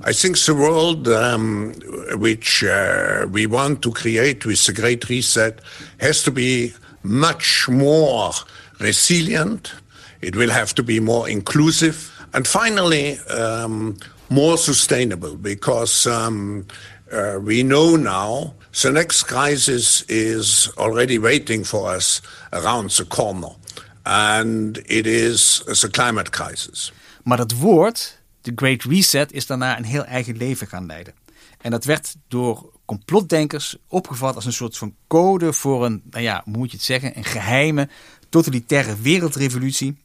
I 0.01 0.11
think 0.13 0.37
the 0.39 0.55
world 0.55 1.07
um, 1.07 1.73
which 2.17 2.63
uh, 2.63 3.27
we 3.31 3.45
want 3.45 3.81
to 3.83 3.91
create 3.91 4.45
with 4.45 4.65
the 4.65 4.73
Great 4.73 5.07
Reset 5.09 5.59
has 5.99 6.23
to 6.23 6.31
be 6.31 6.73
much 7.03 7.69
more 7.69 8.31
resilient. 8.79 9.73
It 10.21 10.35
will 10.35 10.49
have 10.49 10.73
to 10.75 10.83
be 10.83 10.99
more 10.99 11.29
inclusive. 11.29 12.11
And 12.33 12.47
finally, 12.47 13.19
um, 13.29 13.97
more 14.29 14.57
sustainable 14.57 15.35
because 15.35 16.07
um, 16.07 16.65
uh, 17.11 17.39
we 17.39 17.61
know 17.61 17.95
now 17.95 18.53
the 18.81 18.91
next 18.91 19.23
crisis 19.23 20.01
is 20.09 20.69
already 20.77 21.19
waiting 21.19 21.63
for 21.63 21.95
us 21.95 22.21
around 22.51 22.89
the 22.89 23.05
corner. 23.05 23.55
And 24.05 24.77
it 24.89 25.05
is 25.05 25.61
the 25.81 25.89
climate 25.89 26.31
crisis. 26.31 26.91
Maar 27.23 27.37
dat 27.37 27.53
woord 27.53 28.17
de 28.43 28.51
Great 28.55 28.83
Reset 28.83 29.31
is 29.31 29.45
daarna 29.45 29.77
een 29.77 29.83
heel 29.83 30.05
eigen 30.05 30.37
leven 30.37 30.67
gaan 30.67 30.85
leiden. 30.85 31.13
En 31.61 31.71
dat 31.71 31.85
werd 31.85 32.15
door 32.27 32.71
complotdenkers 32.85 33.75
opgevat 33.87 34.35
als 34.35 34.45
een 34.45 34.53
soort 34.53 34.77
van 34.77 34.95
code 35.07 35.53
voor 35.53 35.85
een, 35.85 36.01
nou 36.09 36.23
ja, 36.23 36.41
hoe 36.45 36.57
moet 36.57 36.71
je 36.71 36.77
het 36.77 36.85
zeggen, 36.85 37.17
een 37.17 37.23
geheime 37.23 37.89
totalitaire 38.29 38.95
wereldrevolutie. 38.95 39.97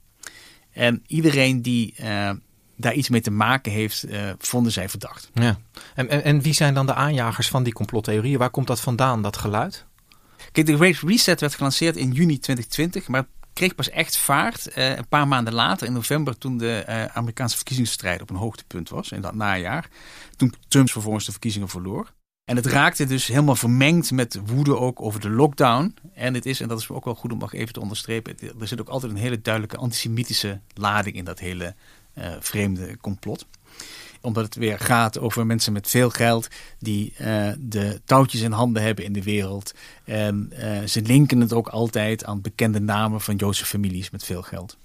En 0.70 1.02
iedereen 1.06 1.62
die 1.62 1.94
uh, 2.00 2.30
daar 2.76 2.94
iets 2.94 3.08
mee 3.08 3.20
te 3.20 3.30
maken 3.30 3.72
heeft, 3.72 4.04
uh, 4.08 4.30
vonden 4.38 4.72
zij 4.72 4.88
verdacht. 4.88 5.30
Ja. 5.34 5.58
En, 5.94 6.08
en, 6.08 6.24
en 6.24 6.40
wie 6.40 6.52
zijn 6.52 6.74
dan 6.74 6.86
de 6.86 6.94
aanjagers 6.94 7.48
van 7.48 7.62
die 7.62 7.72
complottheorieën? 7.72 8.38
Waar 8.38 8.50
komt 8.50 8.66
dat 8.66 8.80
vandaan, 8.80 9.22
dat 9.22 9.36
geluid? 9.36 9.86
Kijk, 10.52 10.66
de 10.66 10.76
Great 10.76 10.96
Reset 10.96 11.40
werd 11.40 11.54
gelanceerd 11.54 11.96
in 11.96 12.12
juni 12.12 12.38
2020, 12.38 13.08
maar 13.08 13.26
kreeg 13.58 13.74
pas 13.74 13.90
echt 13.90 14.16
vaart 14.16 14.68
uh, 14.76 14.96
een 14.96 15.08
paar 15.08 15.28
maanden 15.28 15.54
later, 15.54 15.86
in 15.86 15.92
november, 15.92 16.38
toen 16.38 16.58
de 16.58 16.84
uh, 16.88 17.04
Amerikaanse 17.04 17.56
verkiezingsstrijd 17.56 18.22
op 18.22 18.30
een 18.30 18.36
hoogtepunt 18.36 18.88
was, 18.88 19.12
in 19.12 19.20
dat 19.20 19.34
najaar. 19.34 19.88
Toen 20.36 20.54
Trump 20.68 20.90
vervolgens 20.90 21.24
de 21.24 21.30
verkiezingen 21.30 21.68
verloor. 21.68 22.12
En 22.44 22.56
het 22.56 22.66
raakte 22.66 23.04
dus 23.04 23.26
helemaal 23.26 23.56
vermengd 23.56 24.10
met 24.10 24.40
woede 24.46 24.76
ook 24.76 25.02
over 25.02 25.20
de 25.20 25.30
lockdown. 25.30 25.94
En 26.14 26.34
het 26.34 26.46
is, 26.46 26.60
en 26.60 26.68
dat 26.68 26.78
is 26.78 26.88
ook 26.88 27.04
wel 27.04 27.14
goed 27.14 27.32
om 27.32 27.38
nog 27.38 27.52
even 27.52 27.72
te 27.72 27.80
onderstrepen, 27.80 28.36
er 28.60 28.68
zit 28.68 28.80
ook 28.80 28.88
altijd 28.88 29.12
een 29.12 29.18
hele 29.18 29.40
duidelijke 29.40 29.76
antisemitische 29.76 30.60
lading 30.74 31.16
in 31.16 31.24
dat 31.24 31.38
hele 31.38 31.74
uh, 32.14 32.32
vreemde 32.40 32.96
complot 32.96 33.46
omdat 34.20 34.44
het 34.44 34.54
weer 34.54 34.78
gaat 34.78 35.18
over 35.18 35.46
mensen 35.46 35.72
met 35.72 35.88
veel 35.88 36.10
geld 36.10 36.48
die 36.78 37.14
uh, 37.20 37.48
de 37.58 38.00
touwtjes 38.04 38.40
in 38.40 38.52
handen 38.52 38.82
hebben 38.82 39.04
in 39.04 39.12
de 39.12 39.22
wereld. 39.22 39.74
En 40.04 40.52
uh, 40.52 40.86
ze 40.86 41.02
linken 41.02 41.40
het 41.40 41.52
ook 41.52 41.68
altijd 41.68 42.24
aan 42.24 42.40
bekende 42.40 42.80
namen 42.80 43.20
van 43.20 43.36
Joodse 43.36 43.64
families 43.64 44.10
met 44.10 44.24
veel 44.24 44.42
geld. 44.42 44.76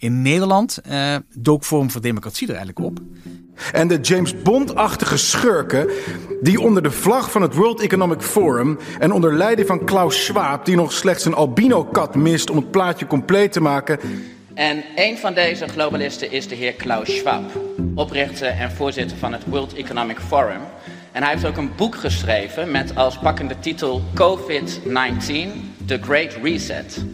In 0.00 0.22
Nederland 0.22 0.80
uh, 0.88 1.16
dook 1.34 1.64
Forum 1.64 1.90
voor 1.90 2.00
Democratie 2.00 2.48
er 2.48 2.54
eigenlijk 2.54 2.86
op. 2.86 2.98
En 3.72 3.88
de 3.88 4.00
James 4.00 4.42
Bond-achtige 4.42 5.16
schurken 5.16 5.90
die 6.40 6.60
onder 6.60 6.82
de 6.82 6.90
vlag 6.90 7.30
van 7.30 7.42
het 7.42 7.54
World 7.54 7.80
Economic 7.80 8.22
Forum 8.22 8.78
en 8.98 9.12
onder 9.12 9.36
leiding 9.36 9.68
van 9.68 9.84
Klaus 9.84 10.24
Schwab, 10.24 10.64
die 10.64 10.76
nog 10.76 10.92
slechts 10.92 11.24
een 11.24 11.34
albino-kat 11.34 12.14
mist 12.14 12.50
om 12.50 12.56
het 12.56 12.70
plaatje 12.70 13.06
compleet 13.06 13.52
te 13.52 13.60
maken, 13.60 13.98
en 14.60 14.84
een 14.94 15.18
van 15.18 15.34
deze 15.34 15.68
globalisten 15.68 16.32
is 16.32 16.48
de 16.48 16.54
heer 16.54 16.72
Klaus 16.72 17.16
Schwab, 17.16 17.60
oprichter 17.94 18.48
en 18.48 18.70
voorzitter 18.70 19.16
van 19.16 19.32
het 19.32 19.44
World 19.44 19.74
Economic 19.74 20.18
Forum. 20.18 20.60
En 21.12 21.22
hij 21.22 21.32
heeft 21.32 21.44
ook 21.44 21.56
een 21.56 21.70
boek 21.76 21.94
geschreven 21.94 22.70
met 22.70 22.96
als 22.96 23.18
pakkende 23.18 23.58
titel 23.58 24.02
COVID-19, 24.14 25.84
The 25.84 25.98
Great 26.00 26.36
Reset. 26.42 27.04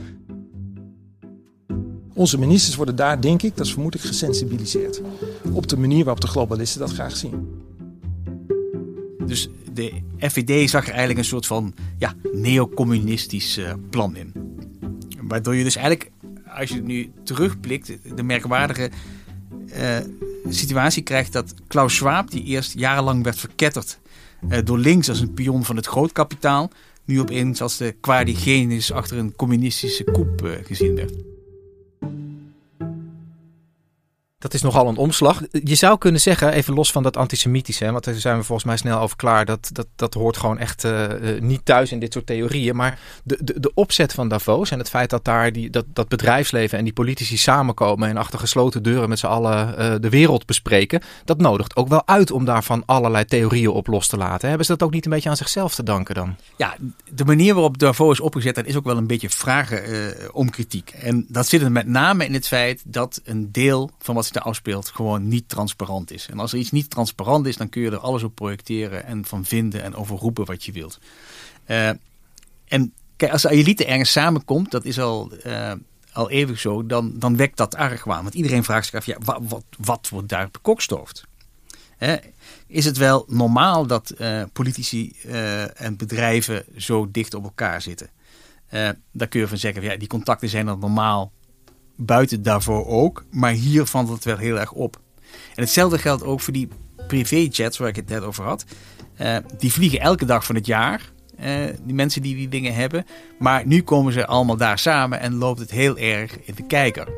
Onze 2.15 2.39
ministers 2.39 2.77
worden 2.77 2.97
daar, 2.97 3.21
denk 3.21 3.43
ik, 3.43 3.57
dat 3.57 3.67
is 3.67 3.73
vermoedelijk 3.73 4.09
gesensibiliseerd. 4.09 5.01
Op 5.53 5.69
de 5.69 5.77
manier 5.77 6.05
waarop 6.05 6.21
de 6.21 6.27
globalisten 6.27 6.81
dat 6.81 6.93
graag 6.93 7.17
zien. 7.17 7.63
Dus 9.27 9.49
de 9.73 9.93
FVD 10.19 10.71
zag 10.71 10.83
er 10.83 10.91
eigenlijk 10.91 11.19
een 11.19 11.25
soort 11.25 11.47
van 11.47 11.75
ja, 11.99 12.15
neocommunistisch 12.33 13.59
uh, 13.59 13.73
plan 13.91 14.17
in. 14.17 14.33
Waardoor 15.21 15.55
je 15.55 15.65
dus 15.65 15.77
eigenlijk 15.77 16.11
als 16.57 16.71
je 16.71 16.83
nu 16.83 17.13
terugblikt, 17.23 17.93
de 18.17 18.23
merkwaardige 18.23 18.91
uh, 19.77 19.99
situatie 20.49 21.03
krijgt 21.03 21.33
dat 21.33 21.55
Klaus 21.67 21.95
Schwab, 21.95 22.31
die 22.31 22.45
eerst 22.45 22.79
jarenlang 22.79 23.25
werd 23.25 23.39
verketterd 23.39 23.99
uh, 24.49 24.59
door 24.65 24.79
links 24.79 25.09
als 25.09 25.21
een 25.21 25.35
pion 25.35 25.65
van 25.65 25.77
het 25.77 25.87
grootkapitaal, 25.87 26.71
nu 27.05 27.21
opeens 27.21 27.63
als 27.63 27.77
de 27.77 27.95
quadigenius 28.01 28.93
achter 28.93 29.19
een 29.19 29.37
communistische 29.37 30.05
koep 30.05 30.45
uh, 30.45 30.53
gezien 30.63 30.95
werd. 30.95 31.36
Dat 34.39 34.55
is 34.55 34.63
nogal 34.63 34.89
een 34.89 34.97
omslag. 34.97 35.43
Je 35.51 35.75
zou 35.75 35.99
kunnen 35.99 36.21
zeggen, 36.21 36.53
even 36.53 36.75
los 36.75 36.93
van 36.93 37.03
dat 37.03 37.17
antisemitische, 37.17 37.93
want 37.93 38.05
daar 38.05 38.15
zijn 38.15 38.37
we 38.37 38.43
volgens 38.43 38.67
mij 38.67 38.77
snel 38.77 39.01
over 39.01 39.17
klaar. 39.17 39.45
Dat, 39.45 39.71
dat, 39.73 39.87
dat 39.97 40.15
hoort 40.15 40.37
gewoon 40.37 40.59
echt 40.59 40.85
uh, 40.85 41.07
niet 41.41 41.65
thuis 41.65 41.93
in 41.93 41.99
dit 41.99 42.13
soort 42.13 42.27
theorieën. 42.27 42.77
Maar 42.77 42.99
de, 43.25 43.39
de, 43.43 43.61
de 43.61 43.71
opzet 43.75 44.13
van 44.13 44.29
Davos 44.29 44.71
en 44.71 44.79
het 44.79 44.89
feit 44.89 45.11
dat 45.11 45.25
daar 45.25 45.53
die, 45.53 45.71
dat, 45.71 45.85
dat 45.93 46.09
bedrijfsleven 46.09 46.79
en 46.79 46.85
die 46.85 46.93
politici 46.93 47.37
samenkomen 47.37 48.09
en 48.09 48.17
achter 48.17 48.39
gesloten 48.39 48.83
deuren 48.83 49.09
met 49.09 49.19
z'n 49.19 49.27
allen 49.27 49.75
uh, 49.79 49.95
de 50.01 50.09
wereld 50.09 50.47
bespreken, 50.47 51.03
dat 51.25 51.39
nodigt 51.39 51.77
ook 51.77 51.89
wel 51.89 52.07
uit 52.07 52.31
om 52.31 52.45
daarvan 52.45 52.83
allerlei 52.87 53.25
theorieën 53.25 53.71
op 53.71 53.87
los 53.87 54.07
te 54.07 54.17
laten. 54.17 54.49
Hebben 54.49 54.67
ze 54.67 54.73
dat 54.73 54.83
ook 54.83 54.95
niet 54.95 55.05
een 55.05 55.11
beetje 55.11 55.29
aan 55.29 55.37
zichzelf 55.37 55.75
te 55.75 55.83
danken 55.83 56.15
dan? 56.15 56.37
Ja, 56.57 56.77
de 57.13 57.25
manier 57.25 57.55
waarop 57.55 57.79
Davos 57.79 58.13
is 58.13 58.21
opgezet, 58.21 58.55
dat 58.55 58.67
is 58.67 58.77
ook 58.77 58.85
wel 58.85 58.97
een 58.97 59.07
beetje 59.07 59.31
vragen 59.31 59.91
uh, 59.91 60.09
om 60.33 60.51
kritiek. 60.51 60.91
En 60.91 61.27
dat 61.29 61.47
zit 61.47 61.63
er 61.63 61.73
met 61.73 61.87
name 61.87 62.25
in 62.25 62.35
het 62.35 62.47
feit 62.47 62.83
dat 62.85 63.21
een 63.25 63.53
deel 63.53 63.91
van 63.99 64.15
wat 64.15 64.26
zich 64.27 64.35
daar 64.35 64.43
afspeelt 64.43 64.89
gewoon 64.89 65.29
niet 65.29 65.49
transparant 65.49 66.11
is. 66.11 66.29
En 66.29 66.39
als 66.39 66.53
er 66.53 66.59
iets 66.59 66.71
niet 66.71 66.91
transparant 66.91 67.47
is, 67.47 67.57
dan 67.57 67.69
kun 67.69 67.83
je 67.83 67.91
er 67.91 67.99
alles 67.99 68.23
op 68.23 68.35
projecteren 68.35 69.05
en 69.05 69.25
van 69.25 69.45
vinden 69.45 69.83
en 69.83 69.95
overroepen 69.95 70.45
wat 70.45 70.65
je 70.65 70.73
wilt. 70.73 70.99
Uh, 71.67 71.89
en 72.65 72.93
kijk, 73.17 73.33
als 73.33 73.43
de 73.43 73.51
elite 73.51 73.85
ergens 73.85 74.13
samenkomt, 74.13 74.71
dat 74.71 74.85
is 74.85 74.99
al, 74.99 75.33
uh, 75.47 75.73
al 76.13 76.31
eeuwig 76.31 76.61
zo, 76.61 76.87
dan, 76.87 77.13
dan 77.19 77.37
wekt 77.37 77.57
dat 77.57 77.75
argwaan. 77.75 78.23
Want 78.23 78.35
iedereen 78.35 78.65
vraagt 78.65 78.85
zich 78.85 78.95
af, 78.95 79.07
ja, 79.07 79.17
wat, 79.25 79.41
wat, 79.49 79.65
wat 79.79 80.09
wordt 80.09 80.29
daar 80.29 80.49
bekokstoofd? 80.51 81.25
is 82.67 82.85
het 82.85 82.97
wel 82.97 83.25
normaal 83.29 83.87
dat 83.87 84.15
uh, 84.19 84.43
politici 84.53 85.17
en 85.75 85.97
bedrijven 85.97 86.65
zo 86.77 87.11
dicht 87.11 87.35
op 87.35 87.45
elkaar 87.45 87.83
zitten. 87.83 88.11
Daar 89.13 89.29
kun 89.29 89.41
je 89.41 89.49
van 89.49 89.59
zeggen, 89.59 89.83
ja, 89.83 89.97
die 89.97 90.09
contacten 90.09 90.49
zijn 90.49 90.67
dan 90.67 90.79
normaal 90.79 91.33
buiten 91.97 92.43
daarvoor 92.43 92.87
ook. 92.87 93.25
Maar 93.31 93.53
hier 93.53 93.87
valt 93.87 94.09
het 94.09 94.25
wel 94.25 94.37
heel 94.37 94.59
erg 94.59 94.73
op. 94.73 95.01
En 95.31 95.63
hetzelfde 95.63 95.99
geldt 95.99 96.25
ook 96.25 96.41
voor 96.41 96.53
die 96.53 96.69
privéjets 97.07 97.79
waar 97.79 97.89
ik 97.89 97.97
het 97.97 98.09
net 98.09 98.23
over 98.23 98.45
had. 98.45 98.65
die 99.59 99.73
vliegen 99.73 100.01
elke 100.01 100.25
dag 100.25 100.45
van 100.45 100.55
het 100.55 100.67
jaar. 100.67 101.13
die 101.83 101.95
mensen 101.95 102.23
die 102.23 102.35
die 102.35 102.49
dingen 102.49 102.75
hebben. 102.75 103.07
Maar 103.39 103.67
nu 103.67 103.83
komen 103.83 104.13
ze 104.13 104.27
allemaal 104.27 104.57
daar 104.57 104.79
samen 104.79 105.21
en 105.21 105.35
loopt 105.35 105.61
het 105.61 105.71
heel 105.71 105.99
erg 105.99 106.39
in 106.45 106.55
de 106.55 106.67
kijker. 106.67 107.09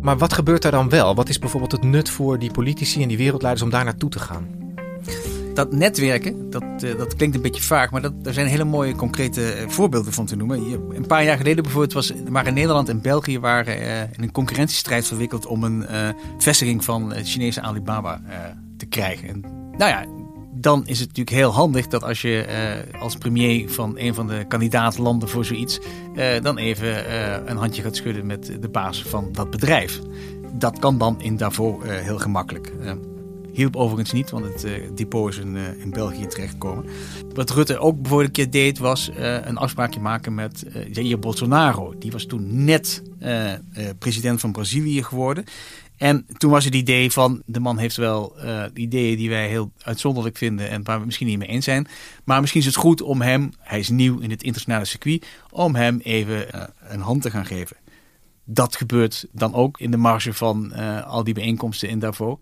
Maar 0.00 0.18
wat 0.18 0.32
gebeurt 0.32 0.62
daar 0.62 0.72
dan 0.72 0.88
wel? 0.88 1.14
Wat 1.14 1.28
is 1.28 1.38
bijvoorbeeld 1.38 1.72
het 1.72 1.82
nut 1.82 2.10
voor 2.10 2.38
die 2.38 2.50
politici 2.50 3.02
en 3.02 3.08
die 3.08 3.16
wereldleiders 3.16 3.64
om 3.64 3.70
daar 3.70 3.84
naartoe 3.84 4.10
te 4.10 4.18
gaan? 4.18 4.48
Dat 5.54 5.72
netwerken, 5.72 6.50
dat, 6.50 6.62
uh, 6.84 6.98
dat 6.98 7.16
klinkt 7.16 7.36
een 7.36 7.42
beetje 7.42 7.62
vaag, 7.62 7.90
maar 7.90 8.02
dat, 8.02 8.24
daar 8.24 8.32
zijn 8.32 8.46
hele 8.46 8.64
mooie 8.64 8.94
concrete 8.94 9.52
eh, 9.52 9.68
voorbeelden 9.68 10.12
van 10.12 10.26
te 10.26 10.36
noemen. 10.36 10.60
Een 10.90 11.06
paar 11.06 11.24
jaar 11.24 11.36
geleden 11.36 11.62
bijvoorbeeld 11.62 11.92
was, 11.92 12.12
waren 12.28 12.54
Nederland 12.54 12.88
en 12.88 13.00
België 13.00 13.38
waren, 13.38 13.80
uh, 13.80 14.00
in 14.00 14.22
een 14.22 14.32
concurrentiestrijd 14.32 15.06
verwikkeld 15.06 15.46
om 15.46 15.64
een 15.64 15.86
vestiging 16.38 16.84
van 16.84 17.12
Chinese 17.24 17.60
Alibaba 17.60 18.20
te 18.76 18.86
krijgen. 18.86 19.28
En, 19.28 19.40
nou 19.76 19.90
ja, 19.90 20.04
dan 20.52 20.86
is 20.86 20.98
het 20.98 21.08
natuurlijk 21.08 21.36
heel 21.36 21.50
handig 21.50 21.86
dat 21.86 22.02
als 22.04 22.22
je 22.22 22.46
als 22.98 23.16
premier 23.16 23.70
van 23.70 23.98
een 23.98 24.14
van 24.14 24.26
de 24.26 24.44
kandidaatlanden 24.48 25.28
voor 25.28 25.44
zoiets, 25.44 25.80
dan 26.42 26.58
even 26.58 27.10
een 27.50 27.56
handje 27.56 27.82
gaat 27.82 27.96
schudden 27.96 28.26
met 28.26 28.52
de 28.60 28.68
baas 28.68 29.02
van 29.02 29.28
dat 29.32 29.50
bedrijf. 29.50 30.00
Dat 30.52 30.78
kan 30.78 30.98
dan 30.98 31.20
in 31.20 31.36
Davos 31.36 31.74
heel 31.84 32.18
gemakkelijk. 32.18 32.72
Hielp 33.54 33.76
overigens 33.76 34.12
niet, 34.12 34.30
want 34.30 34.44
het 34.44 34.96
depot 34.96 35.30
is 35.30 35.38
in, 35.38 35.56
in 35.56 35.90
België 35.90 36.26
terechtgekomen. 36.26 36.84
Wat 37.32 37.50
Rutte 37.50 37.78
ook 37.78 38.00
bijvoorbeeld 38.00 38.28
een 38.28 38.44
keer 38.44 38.50
deed, 38.50 38.78
was 38.78 39.10
een 39.42 39.56
afspraakje 39.56 40.00
maken 40.00 40.34
met 40.34 40.64
Jair 40.92 41.18
Bolsonaro. 41.18 41.94
Die 41.98 42.10
was 42.10 42.26
toen 42.26 42.64
net 42.64 43.02
president 43.98 44.40
van 44.40 44.52
Brazilië 44.52 45.02
geworden. 45.02 45.44
En 45.96 46.26
toen 46.36 46.50
was 46.50 46.64
het 46.64 46.74
idee 46.74 47.10
van, 47.10 47.42
de 47.46 47.60
man 47.60 47.78
heeft 47.78 47.96
wel 47.96 48.36
ideeën 48.74 49.16
die 49.16 49.28
wij 49.28 49.48
heel 49.48 49.72
uitzonderlijk 49.82 50.36
vinden 50.36 50.70
en 50.70 50.84
waar 50.84 50.98
we 50.98 51.04
misschien 51.04 51.26
niet 51.26 51.38
mee 51.38 51.48
eens 51.48 51.64
zijn. 51.64 51.86
Maar 52.24 52.40
misschien 52.40 52.60
is 52.60 52.66
het 52.66 52.76
goed 52.76 53.02
om 53.02 53.20
hem, 53.20 53.50
hij 53.58 53.78
is 53.78 53.88
nieuw 53.88 54.18
in 54.18 54.30
het 54.30 54.42
internationale 54.42 54.84
circuit, 54.84 55.26
om 55.50 55.74
hem 55.74 56.00
even 56.02 56.46
een 56.88 57.00
hand 57.00 57.22
te 57.22 57.30
gaan 57.30 57.46
geven. 57.46 57.76
Dat 58.44 58.76
gebeurt 58.76 59.26
dan 59.32 59.54
ook 59.54 59.80
in 59.80 59.90
de 59.90 59.96
marge 59.96 60.32
van 60.32 60.72
al 61.04 61.24
die 61.24 61.34
bijeenkomsten 61.34 61.88
in 61.88 61.98
Davos. 61.98 62.36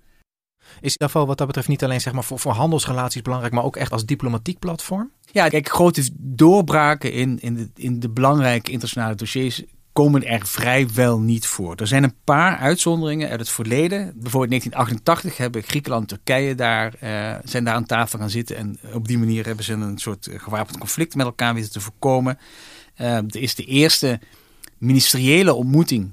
Is 0.80 0.96
Davos 0.96 1.26
wat 1.26 1.38
dat 1.38 1.46
betreft 1.46 1.68
niet 1.68 1.84
alleen 1.84 2.00
zeg 2.00 2.12
maar, 2.12 2.24
voor, 2.24 2.52
handelsrelaties 2.52 3.22
belangrijk, 3.22 3.54
maar 3.54 3.64
ook 3.64 3.76
echt 3.76 3.92
als 3.92 4.04
diplomatiek 4.04 4.58
platform? 4.58 5.10
Ja, 5.32 5.48
kijk, 5.48 5.68
grote 5.68 6.08
doorbraken 6.18 7.12
in, 7.12 7.38
in, 7.40 7.54
de, 7.54 7.70
in 7.74 8.00
de 8.00 8.08
belangrijke 8.08 8.70
internationale 8.70 9.14
dossiers 9.14 9.62
komen 9.92 10.26
er 10.26 10.46
vrijwel 10.46 11.20
niet 11.20 11.46
voor. 11.46 11.76
Er 11.76 11.86
zijn 11.86 12.02
een 12.02 12.14
paar 12.24 12.56
uitzonderingen 12.56 13.28
uit 13.28 13.40
het 13.40 13.48
verleden. 13.48 13.98
Bijvoorbeeld 13.98 14.50
1988 14.50 15.36
hebben 15.36 15.62
Griekenland 15.62 16.10
en 16.10 16.16
Turkije 16.16 16.54
daar, 16.54 16.94
uh, 17.02 17.34
zijn 17.44 17.64
daar 17.64 17.74
aan 17.74 17.86
tafel 17.86 18.18
gaan 18.18 18.30
zitten. 18.30 18.56
En 18.56 18.78
op 18.92 19.08
die 19.08 19.18
manier 19.18 19.46
hebben 19.46 19.64
ze 19.64 19.72
een 19.72 19.98
soort 19.98 20.28
gewapend 20.32 20.78
conflict 20.78 21.14
met 21.14 21.26
elkaar 21.26 21.54
weten 21.54 21.70
te 21.70 21.80
voorkomen. 21.80 22.38
Uh, 23.00 23.16
er 23.16 23.36
is 23.36 23.54
de 23.54 23.64
eerste 23.64 24.20
ministeriële 24.78 25.54
ontmoeting 25.54 26.12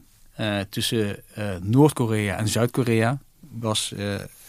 tussen 0.69 1.23
Noord-Korea 1.61 2.37
en 2.37 2.47
Zuid-Korea. 2.47 3.19
Was 3.51 3.93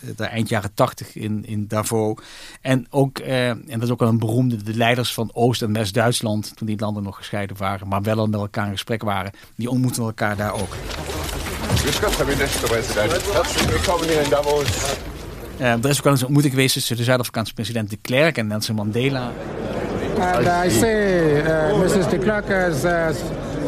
daar 0.01 0.29
eind 0.29 0.49
jaren 0.49 0.75
tachtig 0.75 1.15
in, 1.15 1.45
in 1.47 1.67
Davos. 1.69 2.15
En 2.61 2.87
ook, 2.91 3.19
eh, 3.19 3.49
en 3.49 3.65
dat 3.67 3.83
is 3.83 3.91
ook 3.91 3.99
wel 3.99 4.09
een 4.09 4.19
beroemde, 4.19 4.63
de 4.63 4.75
leiders 4.75 5.15
van 5.15 5.31
Oost- 5.33 5.63
en 5.63 5.73
West-Duitsland, 5.73 6.57
toen 6.57 6.67
die 6.67 6.79
landen 6.79 7.03
nog 7.03 7.17
gescheiden 7.17 7.57
waren, 7.57 7.89
maar 7.89 8.03
wel 8.03 8.19
al 8.19 8.27
met 8.27 8.41
elkaar 8.41 8.67
in 8.67 8.73
gesprek 8.73 9.03
waren, 9.03 9.33
die 9.55 9.71
ontmoeten 9.71 10.03
elkaar 10.03 10.37
daar 10.37 10.53
ook. 10.53 10.75
Uh, 15.61 15.67
er 15.67 15.89
is 15.89 15.97
ook 15.99 16.05
wel 16.05 16.13
eens 16.13 16.21
een 16.21 16.27
ontmoeting 16.27 16.55
geweest 16.55 16.75
tussen 16.75 16.97
de 16.97 17.05
Zuid-Afrikaanse 17.05 17.55
president 17.55 17.91
de 17.91 17.97
Klerk 17.97 18.39
en 18.39 18.47
Nelson 18.47 18.75
Mandela. 18.75 19.33
And 20.19 20.47
I 20.47 20.71
see 20.71 21.43
uh, 21.43 21.79
Mrs. 21.79 22.09
de 22.09 22.19
Klerk 22.19 22.51
as 22.51 22.85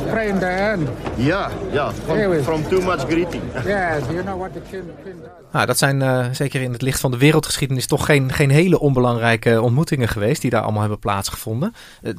spraying 0.06 0.38
the 0.38 0.44
hand. 0.44 0.88
Ja, 1.16 1.50
ja, 1.72 1.92
from, 1.92 2.42
from 2.42 2.68
too 2.68 2.80
much 2.80 3.00
greeting. 3.00 3.42
Yes, 3.64 4.02
you 4.10 4.22
know 4.22 4.38
what 4.38 4.52
the 4.52 4.60
does. 4.70 5.32
Ah, 5.52 5.66
dat 5.66 5.78
zijn 5.78 6.00
uh, 6.00 6.26
zeker 6.32 6.60
in 6.60 6.72
het 6.72 6.82
licht 6.82 7.00
van 7.00 7.10
de 7.10 7.16
wereldgeschiedenis 7.16 7.86
toch 7.86 8.04
geen, 8.04 8.32
geen 8.32 8.50
hele 8.50 8.80
onbelangrijke 8.80 9.60
ontmoetingen 9.60 10.08
geweest 10.08 10.40
die 10.40 10.50
daar 10.50 10.62
allemaal 10.62 10.80
hebben 10.80 10.98
plaatsgevonden. 10.98 11.74
Uh, 12.02 12.12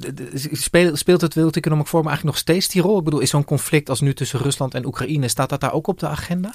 speelt, 0.51 0.97
speelt 0.97 1.21
het 1.21 1.35
World 1.35 1.55
Economic 1.55 1.87
Forum 1.87 2.07
eigenlijk 2.07 2.35
nog 2.35 2.45
steeds 2.45 2.67
die 2.67 2.81
rol? 2.81 2.97
Ik 2.97 3.03
bedoel, 3.03 3.19
is 3.19 3.29
zo'n 3.29 3.43
conflict 3.43 3.89
als 3.89 4.01
nu 4.01 4.13
tussen 4.13 4.39
Rusland 4.39 4.73
en 4.73 4.85
Oekraïne, 4.85 5.27
staat 5.27 5.49
dat 5.49 5.61
daar 5.61 5.73
ook 5.73 5.87
op 5.87 5.99
de 5.99 6.07
agenda? 6.07 6.53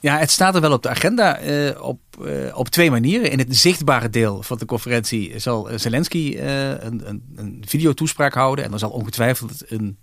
Ja, 0.00 0.18
het 0.18 0.30
staat 0.30 0.54
er 0.54 0.60
wel 0.60 0.72
op 0.72 0.82
de 0.82 0.88
agenda 0.88 1.42
uh, 1.42 1.82
op, 1.82 2.00
uh, 2.20 2.56
op 2.56 2.68
twee 2.68 2.90
manieren. 2.90 3.30
In 3.30 3.38
het 3.38 3.56
zichtbare 3.56 4.10
deel 4.10 4.42
van 4.42 4.58
de 4.58 4.64
conferentie 4.64 5.38
zal 5.38 5.68
Zelensky 5.74 6.36
uh, 6.36 6.68
een, 6.68 7.08
een, 7.08 7.22
een 7.36 7.64
videotoespraak 7.66 8.34
houden. 8.34 8.64
En 8.64 8.72
er 8.72 8.78
zal 8.78 8.90
ongetwijfeld 8.90 9.70
een 9.70 9.98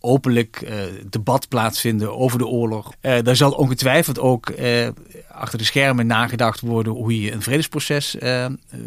openlijk 0.00 0.60
uh, 0.60 0.70
debat 1.10 1.48
plaatsvinden 1.48 2.18
over 2.18 2.38
de 2.38 2.46
oorlog. 2.46 2.92
Uh, 3.02 3.18
daar 3.22 3.36
zal 3.36 3.50
ongetwijfeld 3.52 4.18
ook 4.18 4.50
uh, 4.50 4.88
achter 5.28 5.58
de 5.58 5.64
schermen 5.64 6.06
nagedacht 6.06 6.60
worden 6.60 6.92
hoe 6.92 7.20
je 7.20 7.32
een 7.32 7.42
vredesproces 7.42 8.16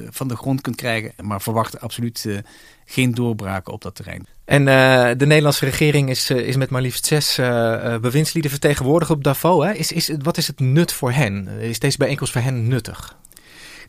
van 0.10 0.28
de 0.28 0.36
grond 0.36 0.62
kunt 0.62 0.76
krijgen. 0.76 1.12
Maar 1.22 1.42
verwacht 1.42 1.80
absoluut 1.80 2.44
geen 2.86 3.14
doorbraken 3.14 3.74
op 3.74 3.82
dat 3.82 3.96
terrein. 3.96 4.28
En 4.46 4.66
de 5.18 5.26
Nederlandse 5.26 5.66
regering 5.66 6.10
is, 6.10 6.30
is 6.30 6.56
met 6.56 6.70
maar 6.70 6.82
liefst 6.82 7.06
zes 7.06 7.36
bewindslieden 8.02 8.52
vertegenwoordigd 8.52 9.12
op 9.12 9.24
Davos. 9.24 9.64
Hè? 9.64 9.72
Is, 9.72 9.92
is, 9.92 10.12
wat 10.22 10.38
is 10.38 10.48
het 10.48 10.60
nut 10.60 10.94
voor 10.94 11.12
hen? 11.12 11.48
Is 11.48 11.80
deze 11.80 11.98
bijeenkomst 11.98 12.34
voor 12.34 12.42
hen 12.42 12.68
nuttig? 12.68 13.16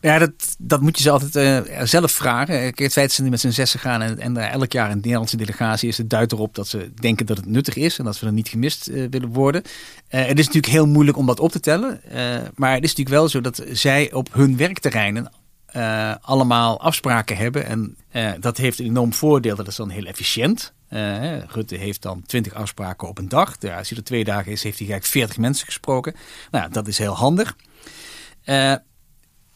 Ja, 0.01 0.19
dat, 0.19 0.55
dat 0.57 0.81
moet 0.81 0.97
je 0.97 1.03
ze 1.03 1.09
altijd 1.09 1.67
uh, 1.69 1.81
zelf 1.83 2.11
vragen. 2.11 2.73
Dat 2.75 3.11
ze 3.11 3.23
met 3.23 3.39
z'n 3.39 3.49
zessen 3.49 3.79
gaan 3.79 4.01
en, 4.01 4.19
en 4.19 4.37
uh, 4.37 4.53
elk 4.53 4.71
jaar 4.71 4.91
een 4.91 4.95
Nederlandse 4.95 5.37
delegatie 5.37 5.89
is, 5.89 5.97
het 5.97 6.09
duidt 6.09 6.31
erop 6.31 6.55
dat 6.55 6.67
ze 6.67 6.91
denken 6.93 7.25
dat 7.25 7.37
het 7.37 7.45
nuttig 7.45 7.75
is 7.75 7.97
en 7.97 8.05
dat 8.05 8.19
we 8.19 8.25
er 8.25 8.33
niet 8.33 8.47
gemist 8.47 8.89
uh, 8.89 9.07
willen 9.09 9.29
worden. 9.29 9.61
het 10.07 10.39
is 10.39 10.45
natuurlijk 10.45 10.73
heel 10.73 10.87
moeilijk 10.87 11.17
om 11.17 11.25
dat 11.25 11.39
op 11.39 11.51
te 11.51 11.59
tellen. 11.59 12.01
maar 12.55 12.73
het 12.73 12.83
is 12.83 12.89
natuurlijk 12.89 13.15
wel 13.15 13.29
zo 13.29 13.41
dat 13.41 13.63
zij 13.71 14.13
op 14.13 14.33
hun 14.33 14.57
werkterreinen 14.57 15.31
allemaal 16.21 16.81
afspraken 16.81 17.37
hebben. 17.37 17.65
En 17.65 17.97
dat 18.39 18.57
heeft 18.57 18.79
een 18.79 18.85
enorm 18.85 19.13
voordeel. 19.13 19.55
Dat 19.55 19.67
is 19.67 19.75
dan 19.75 19.89
heel 19.89 20.05
efficiënt. 20.05 20.73
Rutte 21.47 21.75
heeft 21.75 22.01
dan 22.01 22.23
twintig 22.25 22.53
afspraken 22.53 23.07
op 23.07 23.17
een 23.17 23.29
dag. 23.29 23.49
Als 23.77 23.89
hij 23.89 23.97
er 23.97 24.03
twee 24.03 24.23
dagen 24.23 24.51
is, 24.51 24.63
heeft 24.63 24.79
hij 24.79 24.87
eigenlijk 24.87 25.05
veertig 25.05 25.37
mensen 25.37 25.65
gesproken. 25.65 26.15
Nou, 26.51 26.71
dat 26.71 26.87
is 26.87 26.97
heel 26.97 27.15
handig 27.15 27.55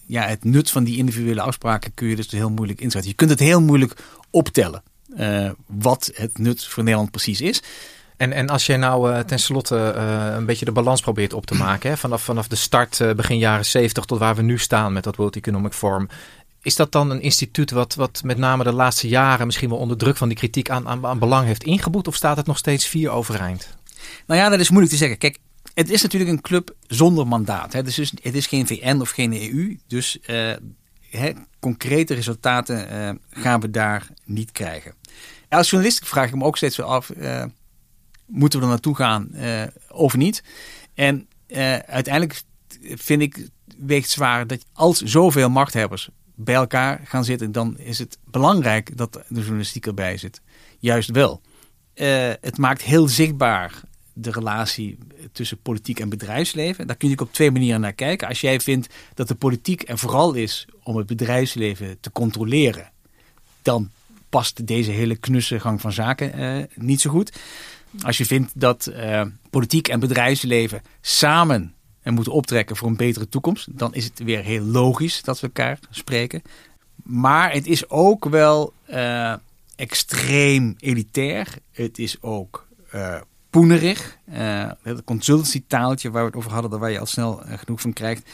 ja, 0.10 0.28
het 0.28 0.44
nut 0.44 0.70
van 0.70 0.84
die 0.84 0.98
individuele 0.98 1.42
afspraken 1.42 1.94
kun 1.94 2.08
je 2.08 2.16
dus 2.16 2.32
heel 2.32 2.50
moeilijk 2.50 2.82
inzetten. 2.82 3.10
Je 3.10 3.16
kunt 3.16 3.30
het 3.30 3.40
heel 3.40 3.62
moeilijk 3.62 3.96
optellen 4.30 4.84
uh, 5.18 5.50
wat 5.66 6.12
het 6.14 6.38
nut 6.38 6.66
voor 6.66 6.84
Nederland 6.84 7.12
precies 7.12 7.42
is. 7.42 7.64
En, 8.18 8.32
en 8.34 8.50
als 8.50 8.66
je 8.66 8.78
nou 8.78 9.12
uh, 9.12 9.20
tenslotte 9.20 9.94
uh, 9.96 10.36
een 10.36 10.46
beetje 10.46 10.66
de 10.66 10.72
balans 10.72 11.02
probeert 11.02 11.34
op 11.34 11.46
te 11.46 11.56
maken, 11.56 11.90
hè, 11.90 11.98
vanaf, 11.98 12.24
vanaf 12.24 12.48
de 12.48 12.56
start 12.56 13.16
begin 13.16 13.38
jaren 13.38 13.66
70 13.66 14.06
tot 14.06 14.20
waar 14.20 14.36
we 14.36 14.42
nu 14.42 14.58
staan 14.58 14.94
met 14.94 15.04
dat 15.04 15.16
World 15.16 15.36
Economic 15.36 15.74
Forum. 15.74 16.10
Is 16.62 16.76
dat 16.76 16.92
dan 16.92 17.10
een 17.10 17.22
instituut 17.22 17.72
wat, 17.72 17.96
wat 17.96 18.22
met 18.24 18.38
name 18.38 18.64
de 18.64 18.72
laatste 18.72 19.08
jaren 19.08 19.46
misschien 19.46 19.70
wel 19.70 19.78
onder 19.78 19.98
druk 19.98 20.18
van 20.18 20.28
die 20.28 20.38
kritiek 20.38 20.70
aan, 20.70 20.88
aan, 20.88 21.06
aan 21.06 21.20
belang 21.20 21.46
heeft 21.46 21.64
ingeboet? 21.64 22.08
Of 22.08 22.16
staat 22.16 22.38
het 22.38 22.46
nog 22.46 22.58
steeds 22.58 22.88
vier 22.88 23.10
overeind? 23.10 23.78
Nou 24.26 24.40
ja, 24.40 24.50
dat 24.50 24.60
is 24.60 24.70
moeilijk 24.70 24.92
te 24.92 25.00
zeggen. 25.00 25.18
Kijk, 25.18 25.38
het 25.74 25.90
is 25.90 26.02
natuurlijk 26.02 26.32
een 26.32 26.42
club 26.42 26.76
zonder 26.88 27.28
mandaat. 27.28 27.74
Hè. 27.74 27.84
Dus 27.84 27.96
het 27.98 28.36
is 28.36 28.48
geen 28.48 28.68
VN 28.68 28.98
of 29.00 29.10
geen 29.10 29.34
EU. 29.34 29.78
Dus 29.88 30.18
uh, 30.28 30.54
hè, 31.10 31.32
concrete 31.60 32.14
resultaten 32.14 32.94
uh, 32.94 33.42
gaan 33.44 33.60
we 33.60 33.70
daar 33.70 34.08
niet 34.26 34.52
krijgen. 34.52 34.94
Als 35.50 35.70
journalist 35.70 36.08
vraag 36.08 36.28
ik 36.28 36.36
me 36.36 36.44
ook 36.44 36.58
steeds 36.58 36.78
weer 36.78 36.86
af: 36.86 37.10
uh, 37.18 37.44
moeten 38.26 38.60
we 38.60 38.66
er 38.66 38.72
naartoe 38.72 38.96
gaan 38.96 39.32
of 39.90 40.16
niet? 40.16 40.44
En 40.94 41.28
uiteindelijk 41.86 42.42
vind 42.82 43.22
ik 43.22 43.48
weegt 43.78 44.10
zwaar 44.10 44.48
dat 44.48 44.66
als 44.74 45.02
zoveel 45.02 45.50
machthebbers 45.50 46.10
bij 46.36 46.56
elkaar 46.56 47.02
gaan 47.04 47.24
zitten, 47.24 47.52
dan 47.52 47.78
is 47.78 48.00
het 48.00 48.18
belangrijk 48.26 48.98
dat 48.98 49.14
de 49.14 49.40
journalistiek 49.40 49.86
erbij 49.86 50.18
zit. 50.18 50.42
Juist 50.80 51.10
wel. 51.10 51.42
het 52.42 52.58
maakt 52.58 52.82
heel 52.82 53.08
zichtbaar 53.08 53.82
de 54.22 54.32
relatie 54.32 54.98
tussen 55.32 55.62
politiek 55.62 56.00
en 56.00 56.10
bedrijfsleven. 56.10 56.88
Daar 56.88 56.96
kun 56.96 57.10
je 57.10 57.20
op 57.20 57.34
twee 57.34 57.52
manieren 57.52 57.82
naar 57.82 57.94
kijken. 57.94 58.28
Als 58.28 58.42
jij 58.42 58.60
vindt 58.60 58.94
dat 59.14 59.28
de 59.28 59.36
politiek 59.36 59.90
er 59.90 59.98
vooral 59.98 60.34
is 60.34 60.68
om 60.84 60.98
het 60.98 61.08
bedrijfsleven 61.08 61.98
te 62.00 62.12
controleren, 62.12 62.92
dan 63.62 63.90
past 64.30 64.68
deze 64.68 64.92
hele 64.92 65.16
knusse 65.16 65.60
gang 65.60 65.82
van 65.82 65.92
zaken 65.92 66.40
uh, 66.40 66.64
niet 66.76 67.02
zo 67.02 67.10
goed. 67.10 67.40
Als 68.02 68.18
je 68.18 68.26
vindt 68.26 68.52
dat 68.56 68.92
uh, 68.94 69.26
politiek 69.50 69.88
en 69.88 70.00
bedrijfsleven 70.00 70.82
samen 71.02 71.74
en 72.02 72.14
moeten 72.14 72.34
optrekken 72.34 72.76
voor 72.76 72.88
een 72.88 72.96
betere 72.96 73.30
toekomst, 73.30 73.68
dan 73.78 73.94
is 73.94 74.04
het 74.04 74.20
weer 74.20 74.44
heel 74.44 74.64
logisch 74.64 75.22
dat 75.22 75.40
we 75.40 75.48
elkaar 75.48 75.80
spreken. 75.90 76.42
Maar 77.04 77.54
het 77.54 77.68
is 77.68 77.90
ook 77.90 78.26
wel 78.26 78.74
uh, 78.90 79.34
extreem 79.76 80.76
elitair. 80.80 81.48
Het 81.72 82.00
is 82.00 82.22
ook 82.22 82.68
uh, 82.96 83.22
poenerig. 83.50 84.18
Uh, 84.34 84.72
het 84.82 85.04
consultancy-taaltje 85.04 86.12
waar 86.12 86.22
we 86.22 86.28
het 86.28 86.38
over 86.38 86.52
hadden, 86.52 86.80
waar 86.80 86.92
je 86.92 87.00
al 87.00 87.06
snel 87.06 87.42
genoeg 87.46 87.82
van 87.82 87.94
krijgt. 87.94 88.30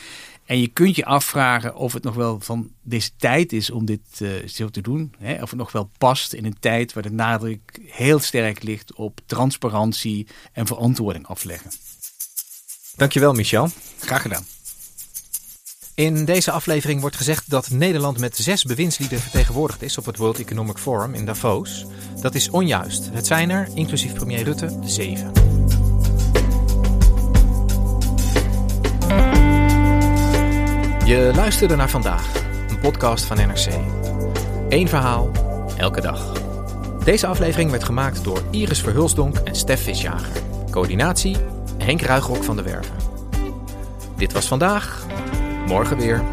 En 0.46 0.60
je 0.60 0.68
kunt 0.68 0.96
je 0.96 1.06
afvragen 1.06 1.76
of 1.76 1.94
het 1.94 2.04
nog 2.04 2.16
wel 2.16 2.40
van 2.40 2.72
deze 2.82 3.10
tijd 3.18 3.54
is 3.54 3.70
om 3.70 3.86
dit 3.86 4.02
uh, 4.20 4.48
zo 4.48 4.70
te 4.70 4.82
doen. 4.82 5.14
Hè? 5.18 5.42
Of 5.42 5.50
het 5.50 5.60
nog 5.60 5.72
wel 5.72 5.90
past 5.98 6.34
in 6.34 6.46
een 6.46 6.60
tijd 6.60 6.94
waar 6.94 7.04
de 7.04 7.12
nadruk 7.12 7.80
heel 7.86 8.20
sterk 8.20 8.64
ligt 8.64 8.94
op 8.94 9.20
transparantie 9.26 10.28
en 10.54 10.68
verantwoording 10.68 11.28
afleggen. 11.28 11.72
Dankjewel, 12.96 13.34
Michel. 13.34 13.70
Graag 14.00 14.22
gedaan. 14.22 14.55
In 15.96 16.26
deze 16.26 16.52
aflevering 16.52 17.02
wordt 17.02 17.16
gezegd 17.16 17.50
dat 17.50 17.70
Nederland 17.70 18.20
met 18.20 18.38
zes 18.38 18.64
bewindslieden 18.64 19.20
vertegenwoordigd 19.20 19.82
is 19.82 19.98
op 19.98 20.06
het 20.06 20.18
World 20.18 20.40
Economic 20.40 20.78
Forum 20.78 21.14
in 21.14 21.26
Davos. 21.26 21.86
Dat 22.22 22.36
is 22.36 22.50
onjuist. 22.50 23.10
Het 23.14 23.28
zijn 23.28 23.50
er, 23.50 23.68
inclusief 23.74 24.14
premier 24.14 24.44
Rutte, 24.44 24.80
zeven. 24.84 25.32
Je 31.06 31.32
luisterde 31.36 31.76
naar 31.76 31.90
vandaag, 31.90 32.44
een 32.70 32.80
podcast 32.80 33.26
van 33.26 33.38
NRC. 33.38 33.68
Eén 34.70 34.88
verhaal, 34.88 35.32
elke 35.78 36.02
dag. 36.02 36.42
Deze 37.04 37.28
aflevering 37.28 37.72
werd 37.72 37.84
gemaakt 37.84 38.24
door 38.24 38.44
Iris 38.52 38.82
Verhulsdonk 38.82 39.38
en 39.38 39.56
Stef 39.56 39.84
Visjager. 39.84 40.42
Coördinatie 40.70 41.36
Henk 41.78 42.02
Ruigrok 42.02 42.44
van 42.44 42.56
de 42.56 42.62
Werven. 42.62 42.96
Dit 44.18 44.34
was 44.34 44.48
vandaag, 44.48 45.06
morgen 45.68 45.98
weer. 45.98 46.24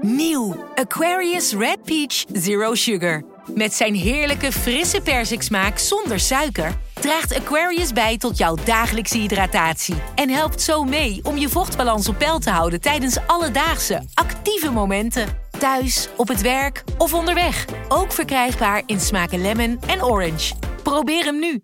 Nieuw 0.00 0.56
Aquarius 0.74 1.52
Red 1.52 1.82
Peach 1.82 2.24
Zero 2.32 2.74
Sugar. 2.74 3.22
Met 3.54 3.74
zijn 3.74 3.94
heerlijke 3.94 4.52
frisse 4.52 5.00
persiksmaak 5.00 5.78
zonder 5.78 6.20
suiker 6.20 6.76
draagt 7.00 7.34
Aquarius 7.34 7.92
bij 7.92 8.18
tot 8.18 8.38
jouw 8.38 8.56
dagelijkse 8.64 9.18
hydratatie 9.18 9.94
en 10.14 10.28
helpt 10.28 10.60
zo 10.60 10.84
mee 10.84 11.20
om 11.22 11.36
je 11.36 11.48
vochtbalans 11.48 12.08
op 12.08 12.18
peil 12.18 12.38
te 12.38 12.50
houden 12.50 12.80
tijdens 12.80 13.18
alledaagse 13.26 14.02
actieve 14.14 14.70
momenten. 14.70 15.47
Thuis, 15.58 16.08
op 16.16 16.28
het 16.28 16.40
werk 16.40 16.84
of 16.98 17.14
onderweg. 17.14 17.64
Ook 17.88 18.12
verkrijgbaar 18.12 18.82
in 18.86 19.00
smaken 19.00 19.40
lemon 19.40 19.80
en 19.86 20.04
orange. 20.04 20.54
Probeer 20.82 21.24
hem 21.24 21.38
nu. 21.38 21.56